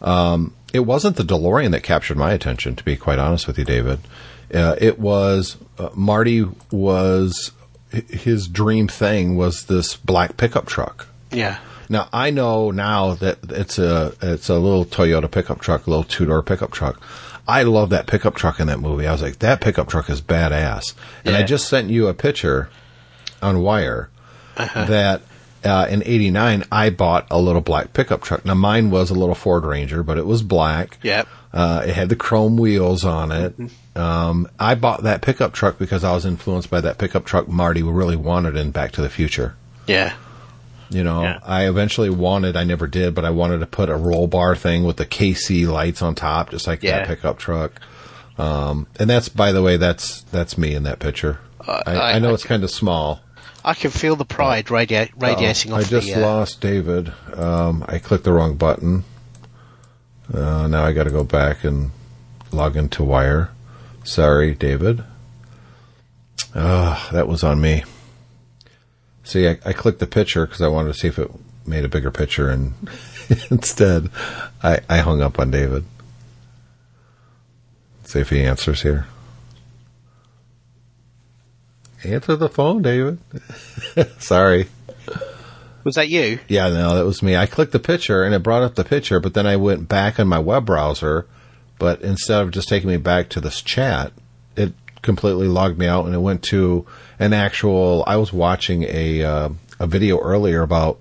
[0.00, 2.76] um, it wasn't the DeLorean that captured my attention.
[2.76, 4.00] To be quite honest with you, David,
[4.54, 7.52] uh, it was uh, Marty was
[7.90, 11.08] his dream thing was this black pickup truck.
[11.30, 11.58] yeah.
[11.88, 16.04] Now I know now that it's a it's a little Toyota pickup truck, a little
[16.04, 17.02] two door pickup truck.
[17.46, 19.06] I love that pickup truck in that movie.
[19.06, 20.94] I was like, that pickup truck is badass.
[21.24, 22.70] And I just sent you a picture
[23.42, 24.08] on Wire
[24.56, 24.84] Uh-huh.
[24.86, 25.22] that
[25.64, 28.44] uh, in '89 I bought a little black pickup truck.
[28.44, 30.98] Now mine was a little Ford Ranger, but it was black.
[31.02, 31.28] Yep.
[31.52, 33.54] Uh, it had the chrome wheels on it.
[33.94, 37.82] Um, I bought that pickup truck because I was influenced by that pickup truck Marty
[37.82, 39.54] really wanted in Back to the Future.
[39.86, 40.14] Yeah.
[40.88, 41.38] You know, Yeah.
[41.44, 44.84] I eventually wanted, I never did, but I wanted to put a roll bar thing
[44.84, 46.98] with the KC lights on top, just like Yeah.
[47.00, 47.72] that pickup truck.
[48.38, 51.38] Um, and that's, by the way, that's, that's me in that picture.
[51.66, 53.20] Uh, I, I- I know I it's kind of small.
[53.64, 55.78] I can feel the pride radia- radiating Uh-oh.
[55.78, 56.14] off I just the.
[56.14, 57.12] Uh, lost David.
[57.34, 59.04] Um, I clicked the wrong button.
[60.32, 61.90] Uh, now I got to go back and
[62.50, 63.50] log into Wire.
[64.04, 65.04] Sorry, David.
[66.54, 67.84] Ah, that was on me.
[69.24, 71.30] See, I, I clicked the picture because I wanted to see if it
[71.66, 72.74] made a bigger picture, and
[73.50, 74.10] instead,
[74.62, 75.84] I, I hung up on David.
[78.04, 79.06] See if he answers here.
[82.04, 83.18] Answer the phone, David.
[84.18, 84.68] Sorry.
[85.84, 86.38] was that you?
[86.48, 87.36] Yeah, no, that was me.
[87.36, 90.18] I clicked the picture and it brought up the picture, but then I went back
[90.18, 91.26] on my web browser,
[91.78, 94.12] but instead of just taking me back to this chat,
[94.56, 94.72] it
[95.02, 96.86] completely logged me out and it went to
[97.18, 98.04] an actual.
[98.06, 99.48] I was watching a uh,
[99.78, 101.00] a video earlier about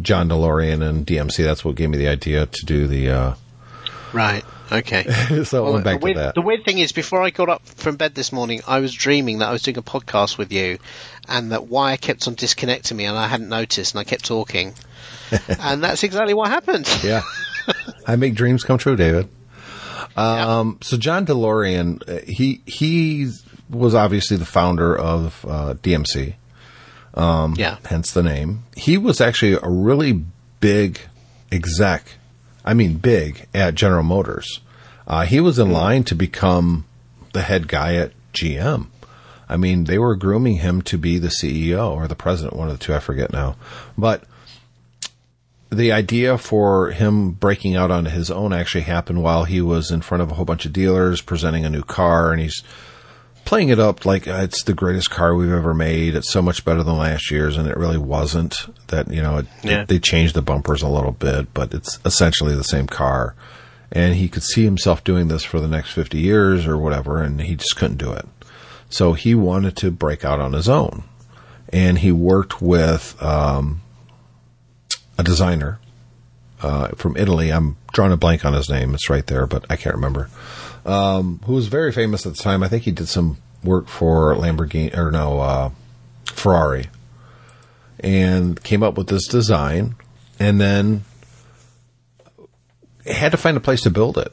[0.00, 1.44] John DeLorean and DMC.
[1.44, 3.10] That's what gave me the idea to do the.
[3.10, 3.34] Uh,
[4.12, 4.42] Right.
[4.70, 5.04] Okay.
[5.44, 6.34] so I went back the, weird, to that.
[6.34, 9.38] the weird thing is, before I got up from bed this morning, I was dreaming
[9.38, 10.78] that I was doing a podcast with you,
[11.28, 14.74] and that wire kept on disconnecting me, and I hadn't noticed, and I kept talking,
[15.48, 16.88] and that's exactly what happened.
[17.02, 17.22] Yeah.
[18.06, 19.28] I make dreams come true, David.
[20.16, 23.30] Um, so John DeLorean, uh, he he
[23.70, 26.34] was obviously the founder of uh, DMC.
[27.16, 27.78] Yeah.
[27.84, 28.64] hence the name.
[28.76, 30.24] He was actually a really
[30.60, 31.00] big
[31.50, 32.17] exec.
[32.68, 34.60] I mean, big at General Motors.
[35.06, 36.84] Uh, he was in line to become
[37.32, 38.88] the head guy at GM.
[39.48, 42.78] I mean, they were grooming him to be the CEO or the president, one of
[42.78, 43.56] the two, I forget now.
[43.96, 44.24] But
[45.70, 50.02] the idea for him breaking out on his own actually happened while he was in
[50.02, 52.62] front of a whole bunch of dealers presenting a new car, and he's
[53.48, 56.14] playing it up like uh, it's the greatest car we've ever made.
[56.14, 58.54] It's so much better than last year's, and it really wasn't.
[58.88, 59.80] That you know, it, Yeah.
[59.82, 63.34] it- they changed the bumpers a little bit, but it's essentially the same car.
[63.90, 67.40] And he could see himself doing this for the next fifty years or whatever, and
[67.40, 68.26] he just couldn't do it.
[68.90, 71.04] So he wanted to break out on his own,
[71.72, 73.80] and he worked with um,
[75.16, 75.78] a designer
[76.62, 77.50] uh, from Italy.
[77.50, 78.92] I'm drawing a blank on his name.
[78.94, 80.28] It's right there, but I can't remember.
[80.84, 82.62] Um, who was very famous at the time.
[82.62, 85.70] I think he did some work for Lamborghini or no uh,
[86.26, 86.86] Ferrari,
[88.00, 89.96] and came up with this design,
[90.38, 91.04] and then
[93.06, 94.32] had to find a place to build it.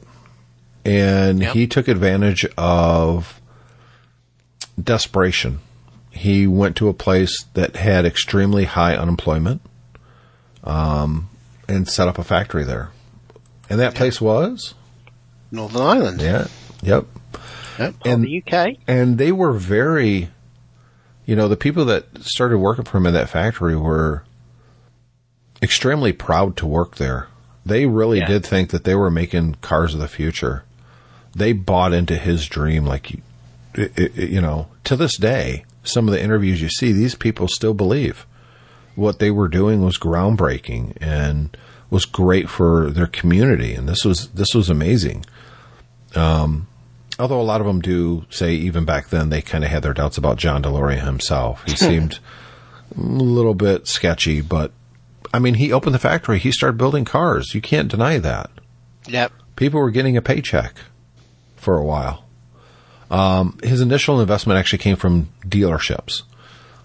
[0.84, 1.54] And Yep.
[1.54, 3.40] he took advantage of
[4.80, 5.60] desperation.
[6.10, 9.60] He went to a place that had extremely high unemployment
[10.62, 11.28] um,
[11.68, 12.90] and set up a factory there.
[13.68, 14.74] And that place was?
[15.50, 16.20] Northern Ireland.
[16.20, 16.46] Yeah.
[16.82, 17.06] Yep.
[17.78, 17.94] Yep.
[18.04, 18.76] And- And the UK.
[18.86, 20.30] And they were very,
[21.24, 24.22] you know, the people that started working for him in that factory were
[25.62, 27.28] extremely proud to work there.
[27.64, 28.26] They really Yeah.
[28.28, 30.64] did think that they were making cars of the future.
[31.34, 33.22] They bought into his dream, like, you-
[33.74, 37.48] it, it, you know, to this day, some of the interviews you see, these people
[37.48, 38.26] still believe
[38.94, 41.54] what they were doing was groundbreaking and
[41.90, 43.74] was great for their community.
[43.74, 45.24] And this was, this was amazing.
[46.16, 46.66] Um,
[47.18, 49.94] although a lot of them do say even back then they kind of had their
[49.94, 51.62] doubts about John DeLorean himself.
[51.66, 52.18] He seemed
[52.96, 54.72] a little bit sketchy, but
[55.32, 56.38] I mean, he opened the factory.
[56.38, 57.54] He started building cars.
[57.54, 58.50] You can't deny that.
[59.08, 59.32] Yep.
[59.56, 60.76] People were getting a paycheck
[61.56, 62.24] for a while.
[63.10, 66.22] Um, his initial investment actually came from dealerships.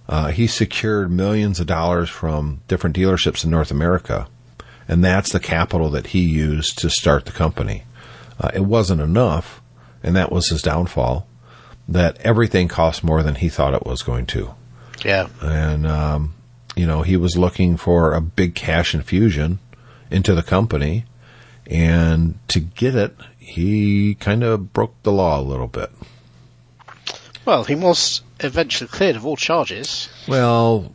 [0.07, 4.27] Uh, he secured millions of dollars from different dealerships in North America,
[4.88, 7.84] and that's the capital that he used to start the company.
[8.41, 9.61] Uh, it wasn't enough,
[10.01, 11.27] and that was his downfall.
[11.87, 14.53] That everything cost more than he thought it was going to
[15.05, 15.27] Yeah.
[15.41, 16.33] and um,
[16.75, 19.59] you know he was looking for a big cash infusion
[20.09, 21.05] into the company,
[21.67, 25.91] and to get it, he kind of broke the law a little bit.
[27.45, 30.09] Well, he was eventually cleared of all charges.
[30.27, 30.93] Well,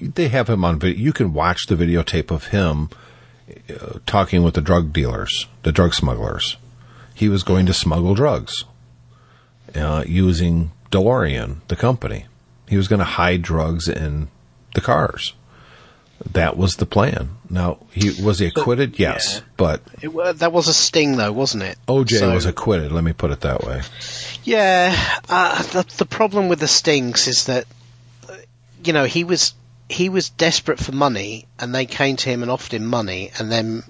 [0.00, 0.98] they have him on video.
[1.02, 2.90] You can watch the videotape of him
[4.06, 6.56] talking with the drug dealers, the drug smugglers.
[7.14, 8.64] He was going to smuggle drugs
[9.74, 12.26] uh, using DeLorean, the company.
[12.68, 14.28] He was going to hide drugs in
[14.74, 15.34] the cars.
[16.32, 17.30] That was the plan.
[17.48, 18.98] Now, he was he acquitted?
[18.98, 19.40] yes, yeah.
[19.56, 21.78] but It, that was a sting, though, wasn't it?
[21.88, 22.92] OJ So- was acquitted.
[22.92, 23.80] Let me put it that way.
[24.44, 24.94] Yeah,
[25.28, 27.64] uh, the, the problem with the stings is that,
[28.84, 29.54] you know, he was
[29.90, 33.50] he was desperate for money, and they came to him and offered him money, and
[33.50, 33.82] then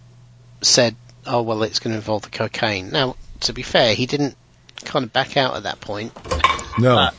[0.63, 0.97] said,
[1.27, 4.37] "Oh well, it's going to involve the cocaine." Now, to be fair, he didn't
[4.85, 6.13] kind of back out at that point.
[6.79, 7.11] No,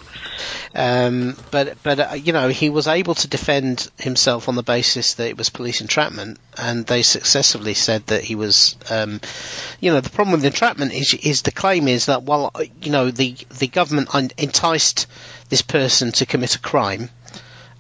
[0.74, 5.16] Um, but but uh, you know he was able to defend himself on the basis
[5.16, 8.78] that it was police entrapment, and they successfully said that he was.
[8.90, 9.22] Um,
[9.80, 12.52] you know the problem with entrapment is is the claim is that while
[12.82, 15.08] you know the the government enticed
[15.50, 17.10] this person to commit a crime,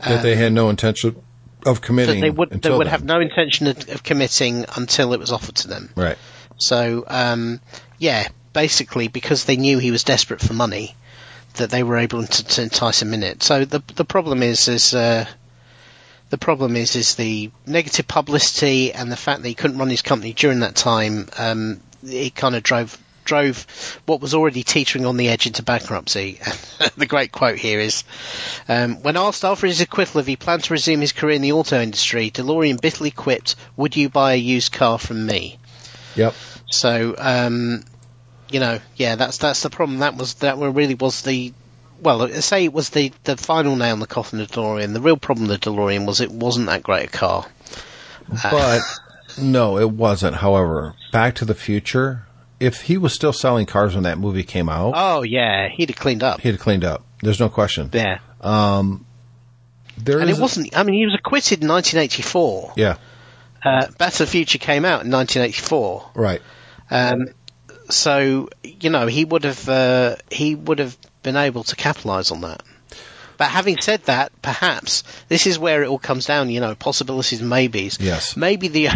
[0.04, 1.16] that they had no intention
[1.66, 2.22] of committing.
[2.22, 2.91] they would they would then.
[2.91, 5.89] have no intention of, of committing until it was offered to them.
[5.95, 6.18] right.
[6.58, 7.60] So, um,
[7.97, 10.95] yeah, basically because they knew he was desperate for money,
[11.56, 13.43] that they were able to, to entice him in it.
[13.43, 15.26] So the the problem is is uh,
[16.30, 20.02] the problem is is the negative publicity and the fact that he couldn't run his
[20.02, 21.30] company during that time.
[21.38, 26.40] Um, it kind of drove drove what was already teetering on the edge into bankruptcy.
[26.98, 28.04] the great quote here is,
[28.68, 31.54] um, when asked after his acquittal if he planned to resume his career in the
[31.54, 35.58] auto industry, DeLorean bitterly quipped, "Would you buy a used car from me?"
[36.16, 36.34] Yep.
[36.70, 37.84] So, um,
[38.50, 40.00] you know, yeah, that's that's the problem.
[40.00, 41.54] That was that really was the
[42.02, 44.94] well, let's say it was the the final nail in the coffin of DeLorean.
[44.94, 47.46] The real problem with the DeLorean was it wasn't that great a car.
[48.44, 48.82] But
[49.40, 50.38] no, it wasn't.
[50.38, 52.26] However, Back to the Future,
[52.62, 55.97] if he was still selling cars when that movie came out, Oh yeah, he'd have
[55.97, 56.39] cleaned up.
[56.41, 57.03] he'd have cleaned up.
[57.22, 57.89] There's no question.
[57.93, 58.20] Yeah,
[59.97, 60.76] There and it a- wasn't.
[60.78, 62.74] I mean, he was acquitted in 1984.
[62.78, 62.95] yeah,
[63.64, 63.86] Uh,
[64.18, 66.12] the Future came out in 1984.
[66.16, 66.41] right.
[66.89, 67.28] Um,
[67.89, 72.41] so you know he would have uh, he would have been able to capitalise on
[72.41, 72.64] that.
[73.42, 76.52] But having said that, perhaps this is where it all comes down.
[76.52, 77.98] You know, possibilities maybes.
[78.00, 78.38] Yes.
[78.38, 78.89] Maybe the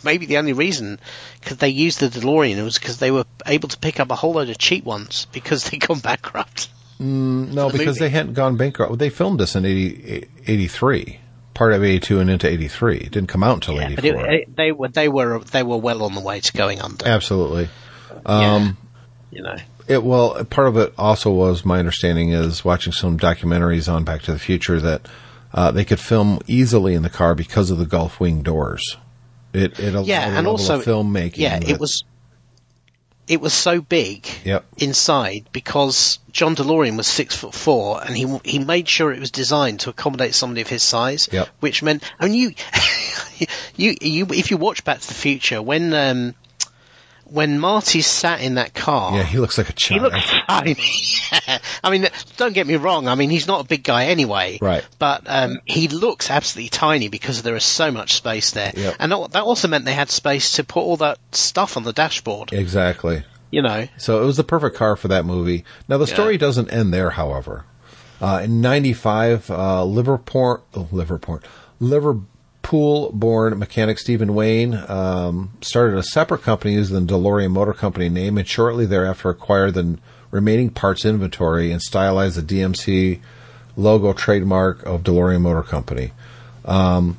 [0.02, 0.98] maybe the only reason
[1.38, 4.32] because they used the DeLorean was because they were able to pick up a whole
[4.32, 6.68] load of cheap ones because they'd gone bankrupt.
[6.98, 8.00] Mm, no, the because movie.
[8.00, 8.98] they hadn't gone bankrupt.
[8.98, 11.20] They filmed this in 80, 83,
[11.54, 12.96] part of 82 and into 83.
[12.96, 14.26] It didn't come out until Yeah, 84.
[14.26, 17.06] it, it, they were they were they were well on the way to going under.
[17.06, 17.68] Absolutely.
[18.26, 18.54] yeah.
[18.54, 18.76] Um,
[19.30, 19.56] you know.
[19.88, 24.22] It well, part of it also was my understanding is watching some documentaries on Back
[24.22, 25.08] to the Future that
[25.54, 28.96] uh, they could film easily in the car because of the Gull Wing doors.
[29.52, 31.38] It it allowed Yeah, and also filmmaking.
[31.38, 32.04] Yeah, that- it was.
[33.28, 34.64] It was so big Yep.
[34.78, 39.30] inside because John DeLorean was six foot four, and he he made sure it was
[39.30, 41.28] designed to accommodate somebody of his size.
[41.30, 41.48] Yep.
[41.60, 42.54] Which meant, I mean, you,
[43.76, 46.34] you, you, if you watch Back to the Future, when um,
[47.32, 50.00] when Marty's sat in that car, Yeah, he looks like a child.
[50.00, 51.60] he looks tiny.
[51.82, 53.08] I mean, don't get me wrong.
[53.08, 54.58] I mean, he's not a big guy anyway.
[54.60, 54.86] Right.
[54.98, 58.72] But um, he looks absolutely tiny because there is so much space there.
[58.76, 58.96] Yep.
[58.98, 61.92] And that that also meant they had space to put all that stuff on the
[61.92, 62.52] dashboard.
[62.52, 63.24] exactly.
[63.50, 63.86] You know.
[63.98, 65.64] So it was the perfect car for that movie.
[65.88, 66.38] Now the story Yeah.
[66.40, 67.64] doesn't end there, however.
[68.20, 71.40] Uh, in '95, uh, Liverpool, oh, Liverpool,
[72.62, 78.38] Liverpool-born mechanic Stephen Wynne um, started a separate company using the DeLorean Motor Company name,
[78.38, 79.98] and shortly thereafter acquired the
[80.30, 83.20] remaining parts inventory and stylized the DMC
[83.76, 86.12] logo trademark of DeLorean Motor Company.
[86.64, 87.18] Um,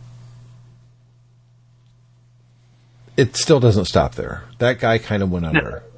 [3.17, 4.45] it still doesn't stop there.
[4.59, 5.83] That guy kind of went under.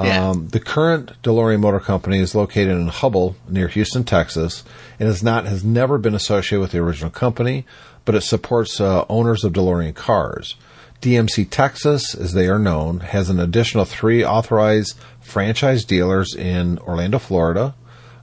[0.00, 0.30] Yeah.
[0.30, 4.62] Um, the current DeLorean Motor Company is located in Humble, near Houston, Texas,
[5.00, 7.66] and is not has never been associated with the original company,
[8.08, 10.54] but it supports uh, owners of DeLorean cars.
[11.02, 17.18] DMC Texas, as they are known, has an additional three authorized franchise dealers in Orlando,
[17.18, 17.74] Florida,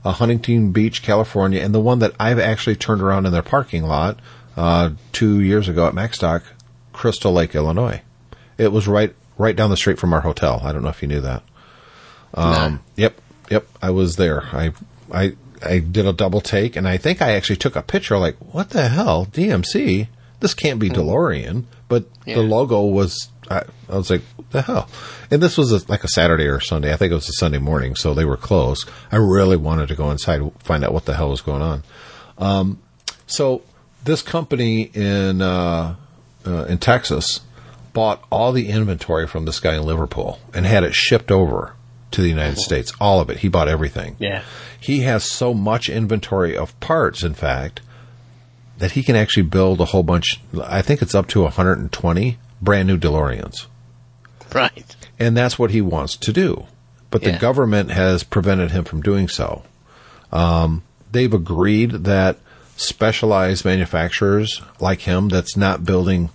[0.04, 3.84] uh, Huntington Beach, California, and the one that I've actually turned around in their parking
[3.84, 4.18] lot
[4.56, 6.42] uh, two years ago at Macstock,
[6.92, 8.02] Crystal Lake, Illinois.
[8.58, 10.62] It was right right down the street from our hotel.
[10.64, 11.44] I don't know if you knew that.
[12.34, 13.68] Um, Yep, yep.
[13.80, 14.42] I was there.
[14.46, 14.72] I,
[15.12, 18.18] I, I did a double take, and I think I actually took a picture.
[18.18, 20.08] Like, what the hell, DMC?
[20.40, 21.64] This can't be DeLorean.
[21.88, 22.36] But Yeah.
[22.36, 23.28] the logo was.
[23.48, 24.88] I, I was like, what the hell?
[25.30, 26.92] And this was a, like a Saturday or Sunday.
[26.92, 28.88] I think it was a Sunday morning, so they were closed.
[29.12, 31.82] I really wanted to go inside find out what the hell was going on.
[32.38, 32.80] Um,
[33.28, 33.62] so
[34.02, 35.94] this company in uh,
[36.44, 37.40] uh, in Texas
[37.92, 41.75] bought all the inventory from this guy in Liverpool and had it shipped over
[42.12, 42.92] to the United States.
[43.00, 43.38] All of it.
[43.38, 44.16] He bought everything.
[44.18, 44.42] Yeah.
[44.78, 47.80] He has so much inventory of parts, in fact,
[48.78, 50.40] that he can actually build a whole bunch.
[50.62, 53.66] I think it's up to 120 brand new DeLoreans.
[54.54, 54.96] Right.
[55.18, 56.66] And that's what he wants to do.
[57.10, 59.62] But the government has prevented him from doing so.
[60.32, 62.38] Um, they've agreed that
[62.76, 66.30] specialized manufacturers like him that's not building.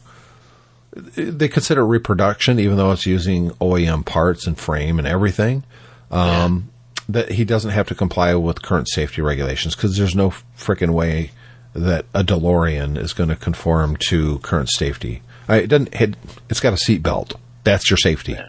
[0.93, 5.63] They consider reproduction, even though it's using OEM parts and frame and everything.
[6.09, 6.69] Um,
[7.07, 11.31] That he doesn't have to comply with current safety regulations because there's no freaking way
[11.73, 15.22] that a DeLorean is going to conform to current safety.
[15.47, 15.93] It doesn't.
[15.99, 16.15] It,
[16.49, 17.35] it's got a seat belt.
[17.63, 18.38] That's your safety.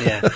[0.00, 0.28] Yeah.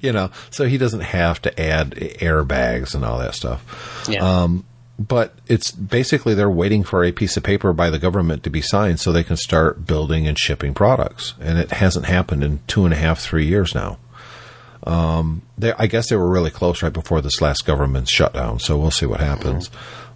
[0.00, 4.06] you know, so he doesn't have to add airbags and all that stuff.
[4.08, 4.24] Yeah.
[4.42, 4.64] Um,
[5.00, 8.60] but it's basically they're waiting for a piece of paper by the government to be
[8.60, 11.32] signed so they can start building and shipping products.
[11.40, 13.98] And it hasn't happened in two and a half, three years now.
[14.84, 18.78] Um, they, I guess they were really close right before this last government shutdown, so
[18.78, 19.70] we'll see what happens.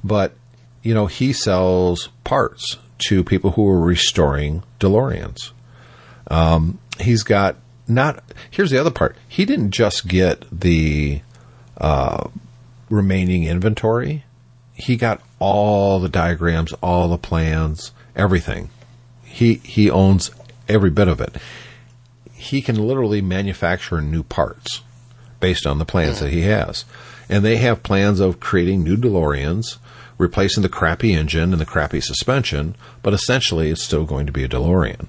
[0.05, 0.35] But,
[0.83, 2.77] you know, he sells parts
[3.09, 5.51] to people who are restoring DeLoreans
[7.01, 7.57] he's got
[7.87, 11.21] not here's the other part he didn't just get the
[11.79, 12.29] uh,
[12.89, 14.25] remaining inventory
[14.85, 18.69] he got all the diagrams all the plans everything.
[19.25, 20.31] He he owns
[20.69, 21.37] every bit of it.
[22.35, 24.83] He can literally manufacture new parts
[25.41, 26.85] based on the plans that he has.
[27.31, 29.79] And they have plans of creating new DeLoreans
[30.19, 34.45] replacing the crappy engine and the crappy suspension but essentially it's still going to be
[34.45, 35.07] a DeLorean.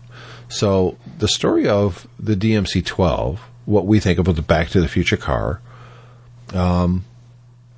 [0.47, 4.79] So the story of the DMC 12, what we think of as the Back to
[4.79, 5.59] the Future car,
[6.53, 7.03] um,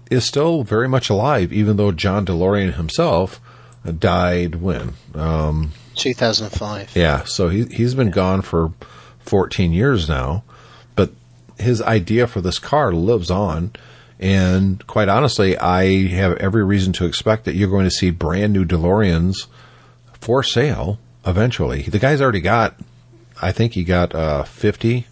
[0.10, 3.40] is still very much alive, even though John DeLorean himself
[4.00, 4.94] died when?
[5.14, 6.96] Um, 2005.
[6.96, 8.74] yeah, so he, he's been gone for
[9.22, 10.44] 14 years now,
[10.96, 11.12] but
[11.60, 13.72] his idea for this car lives on.
[14.20, 18.54] And quite honestly, I have every reason to expect that you're going to see brand
[18.54, 19.48] new DeLoreans
[20.14, 21.84] for sale eventually.
[21.84, 22.76] The guy's already got,
[23.42, 25.06] I think he got uh, 50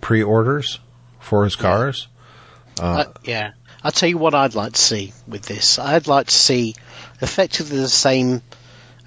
[0.00, 0.78] pre orders
[1.20, 2.08] for his cars.
[2.80, 3.52] Uh, yeah.
[3.82, 5.78] I'll tell you what I'd like to see with this.
[5.78, 6.74] I'd like to see
[7.20, 8.42] effectively the same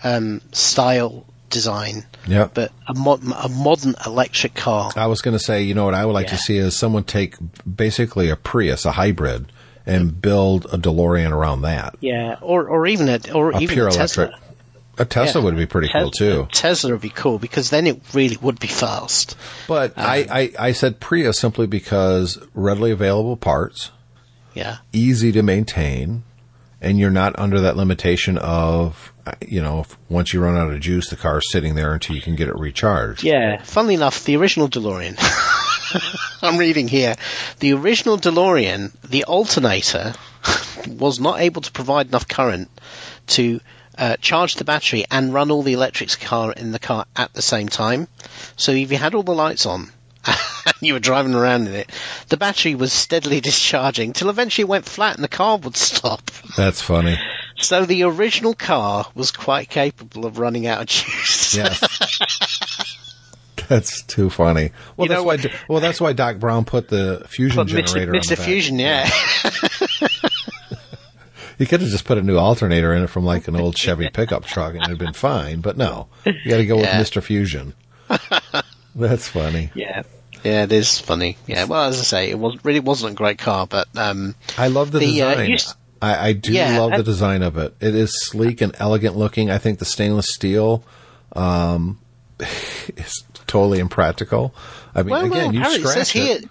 [0.04, 4.92] um, style design, but a, mod- a modern electric car.
[4.96, 7.04] I was going to say, you know what I would like to see is someone
[7.04, 7.36] take
[7.76, 9.52] basically a Prius, a hybrid,
[9.86, 11.96] and build a DeLorean around that.
[12.00, 14.26] Yeah, or or even a or A even pure a Tesla.
[14.26, 14.48] electric.
[14.98, 15.46] A Tesla Yeah.
[15.46, 16.48] would be pretty cool Tesla- too.
[16.52, 19.36] Tesla would be cool because then it really would be fast.
[19.68, 23.90] But I, I, I said Prius simply because readily available parts,
[24.54, 26.24] Yeah, easy to maintain,
[26.82, 29.14] and you're not under that limitation of,
[29.46, 32.22] you know, if once you run out of juice, the car's sitting there until you
[32.22, 33.24] can get it recharged.
[33.24, 33.62] yeah.
[33.64, 35.18] Funnily enough, the original DeLorean.
[36.42, 37.16] I'm reading here.
[37.60, 40.14] The original DeLorean, the alternator
[40.88, 42.70] was not able to provide enough current
[43.28, 43.60] to
[43.98, 47.42] uh, charge the battery and run all the electrics car in the car at the
[47.42, 48.08] same time.
[48.56, 49.92] So if you had all the lights on
[50.82, 51.90] you were driving around in it,
[52.30, 56.30] the battery was steadily discharging till eventually it went flat and the car would stop.
[56.58, 57.18] That's funny.
[57.58, 61.56] So the original car was quite capable of running out of juice.
[61.56, 62.98] Yes.
[63.68, 64.72] That's too funny.
[64.98, 65.38] Well, You that's know- why.
[65.70, 67.86] Well, that's why Doc Brown put the fusion Mr.
[67.86, 68.12] generator.
[68.14, 68.36] on the Mr.
[68.36, 68.46] back.
[68.46, 69.10] Fusion, yeah.
[71.58, 74.10] He could have just put a new alternator in it from like an old Chevy
[74.10, 75.62] pickup truck and it'd been fine.
[75.62, 76.98] But no, you got to go Yeah.
[77.00, 77.22] with Mr.
[77.24, 77.74] Fusion.
[78.96, 79.72] That's funny.
[79.76, 80.04] Yeah.
[80.44, 81.38] Yeah, it is funny.
[81.46, 84.68] Yeah, well, as I say, it was really wasn't a great car, but um, I
[84.70, 85.50] love the, The, uh, design.
[85.50, 87.76] you s- I, I do Yeah, love the design of it.
[87.80, 89.52] It is sleek and elegant looking.
[89.52, 90.84] I think the stainless steel
[91.36, 92.00] um,
[92.40, 94.56] is totally impractical.
[94.96, 96.36] I mean, well, again, well, you apparently it scratch here.
[96.38, 96.46] it.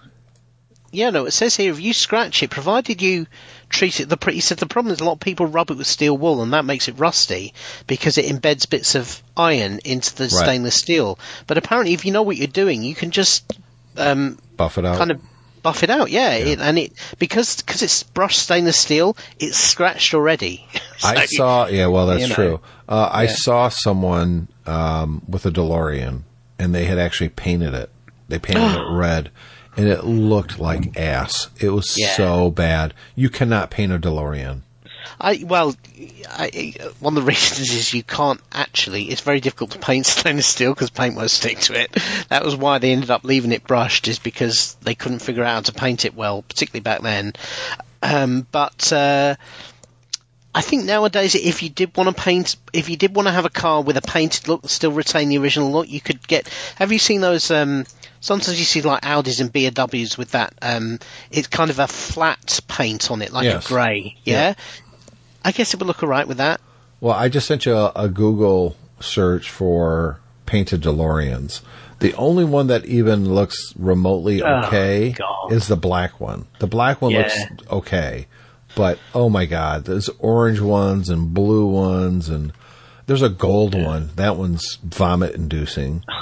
[0.93, 3.27] Yeah, no, it says here if you scratch it, provided you
[3.71, 4.09] treat it.
[4.09, 6.41] The he said the problem is a lot of people rub it with steel wool,
[6.43, 7.53] and that makes it rusty
[7.87, 11.17] because it embeds bits of iron into the stainless steel.
[11.47, 13.51] But apparently, if you know what you're doing, you can just
[13.97, 14.97] um, Buff it out.
[14.97, 15.21] kind of
[15.63, 16.09] buff it out.
[16.09, 20.65] Yeah, It, and it because because it's brushed stainless steel, it's scratched already.
[21.03, 22.35] I saw, yeah, well, that's you know.
[22.35, 22.59] true.
[22.87, 23.33] Uh, I Yeah.
[23.33, 26.21] saw someone um, with a DeLorean,
[26.59, 27.89] and they had actually painted it.
[28.27, 29.29] They painted it red,
[29.77, 31.49] and it looked like ass.
[31.59, 32.15] It was Yeah.
[32.15, 32.93] so bad.
[33.15, 34.61] You cannot paint a DeLorean.
[35.19, 35.75] I well,
[36.29, 39.09] I, one of the reasons is you can't actually.
[39.09, 41.95] It's very difficult to paint stainless steel because paint won't stick to it.
[42.29, 45.53] That was why they ended up leaving it brushed, is because they couldn't figure out
[45.53, 47.33] how to paint it well, particularly back then.
[48.03, 49.35] Um, but uh,
[50.53, 53.45] I think nowadays, if you did want to paint, if you did want to have
[53.45, 56.49] a car with a painted look still retain the original look, you could get.
[56.75, 57.49] Have you seen those?
[57.51, 57.85] Um,
[58.19, 60.53] sometimes you see like Audis and BMWs with that.
[60.61, 60.99] Um,
[61.31, 63.65] it's kind of a flat paint on it, like Yes.
[63.65, 64.17] a grey.
[64.25, 64.55] Yeah?
[65.45, 66.59] I guess it would look alright with that.
[66.99, 71.61] Well, I just sent you a, a Google search for painted DeLoreans.
[71.99, 75.51] The only one that even looks remotely Oh, okay God.
[75.53, 76.45] is the black one.
[76.59, 77.19] The black one Yeah.
[77.19, 78.27] looks okay.
[78.75, 82.53] But oh my god, there's orange ones and blue ones and
[83.07, 84.09] there's a gold one.
[84.15, 86.03] That one's vomit inducing.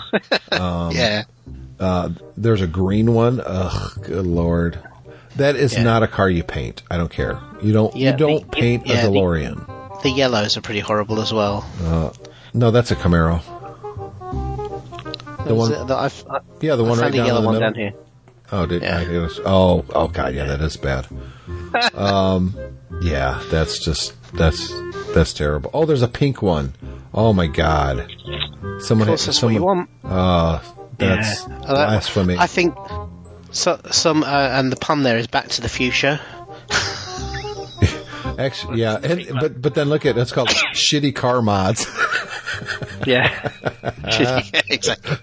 [0.51, 1.23] Um, yeah.
[2.35, 3.39] There's a green one.
[3.45, 4.79] Ugh, good lord.
[5.35, 5.83] That is Yeah.
[5.83, 6.81] not a car you paint.
[6.89, 7.39] I don't care.
[7.61, 10.01] You don't Yeah, you don't the- paint yeah, a the- DeLorean.
[10.01, 11.63] The yellows are pretty horrible as well.
[12.53, 13.41] no, that's a Camaro.
[15.45, 17.93] The one, it I've, I, yeah, the one right down the one down here.
[18.51, 18.97] Oh, did Yeah.
[18.99, 21.07] I guess, oh, oh god, yeah, that is bad.
[21.93, 22.55] um,
[23.01, 24.73] yeah, that's just that's
[25.13, 25.69] that's terrible.
[25.73, 26.73] Oh, there's a pink one.
[27.13, 28.11] Oh my god,
[28.79, 29.89] someone, Of course, that's what someone, want.
[30.03, 30.59] Uh,
[30.97, 31.55] that's Yeah.
[31.59, 32.37] Uh, blasphemy.
[32.37, 32.75] I think
[33.51, 36.19] so, some, uh, and the pun there is Back to the Future.
[38.37, 41.85] Actually, yeah, and, but but then look at it's called shitty car mods.
[43.05, 43.51] Yeah,
[44.03, 45.17] yeah exactly.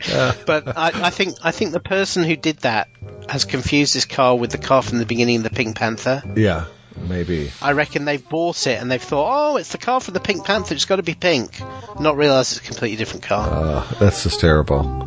[0.47, 2.89] But I, I think I think the person who did that
[3.29, 6.23] has confused this car with the car from the beginning of the Pink Panther.
[6.37, 6.67] yeah,
[7.09, 7.51] maybe.
[7.61, 10.45] I reckon they've bought it and they've thought, oh, it's the car from the Pink
[10.45, 10.75] Panther.
[10.75, 11.61] It's got to be pink.
[12.01, 13.49] Not realise it's a completely different car.
[13.51, 15.03] Uh, that's just terrible.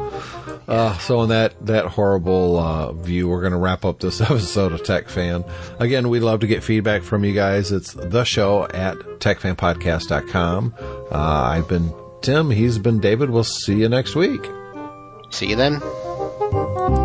[0.68, 4.72] Uh, so on that that horrible uh, view, we're going to wrap up this episode
[4.72, 5.44] of Tech Fan.
[5.80, 7.72] Again, we'd love to get feedback from you guys.
[7.72, 10.76] It's the show at techfanpodcast.com.
[10.80, 11.91] Uh, I've been
[12.22, 12.52] Tim.
[12.52, 13.32] He's been David.
[13.32, 14.46] We'll see you next week.
[15.32, 16.98] See you then.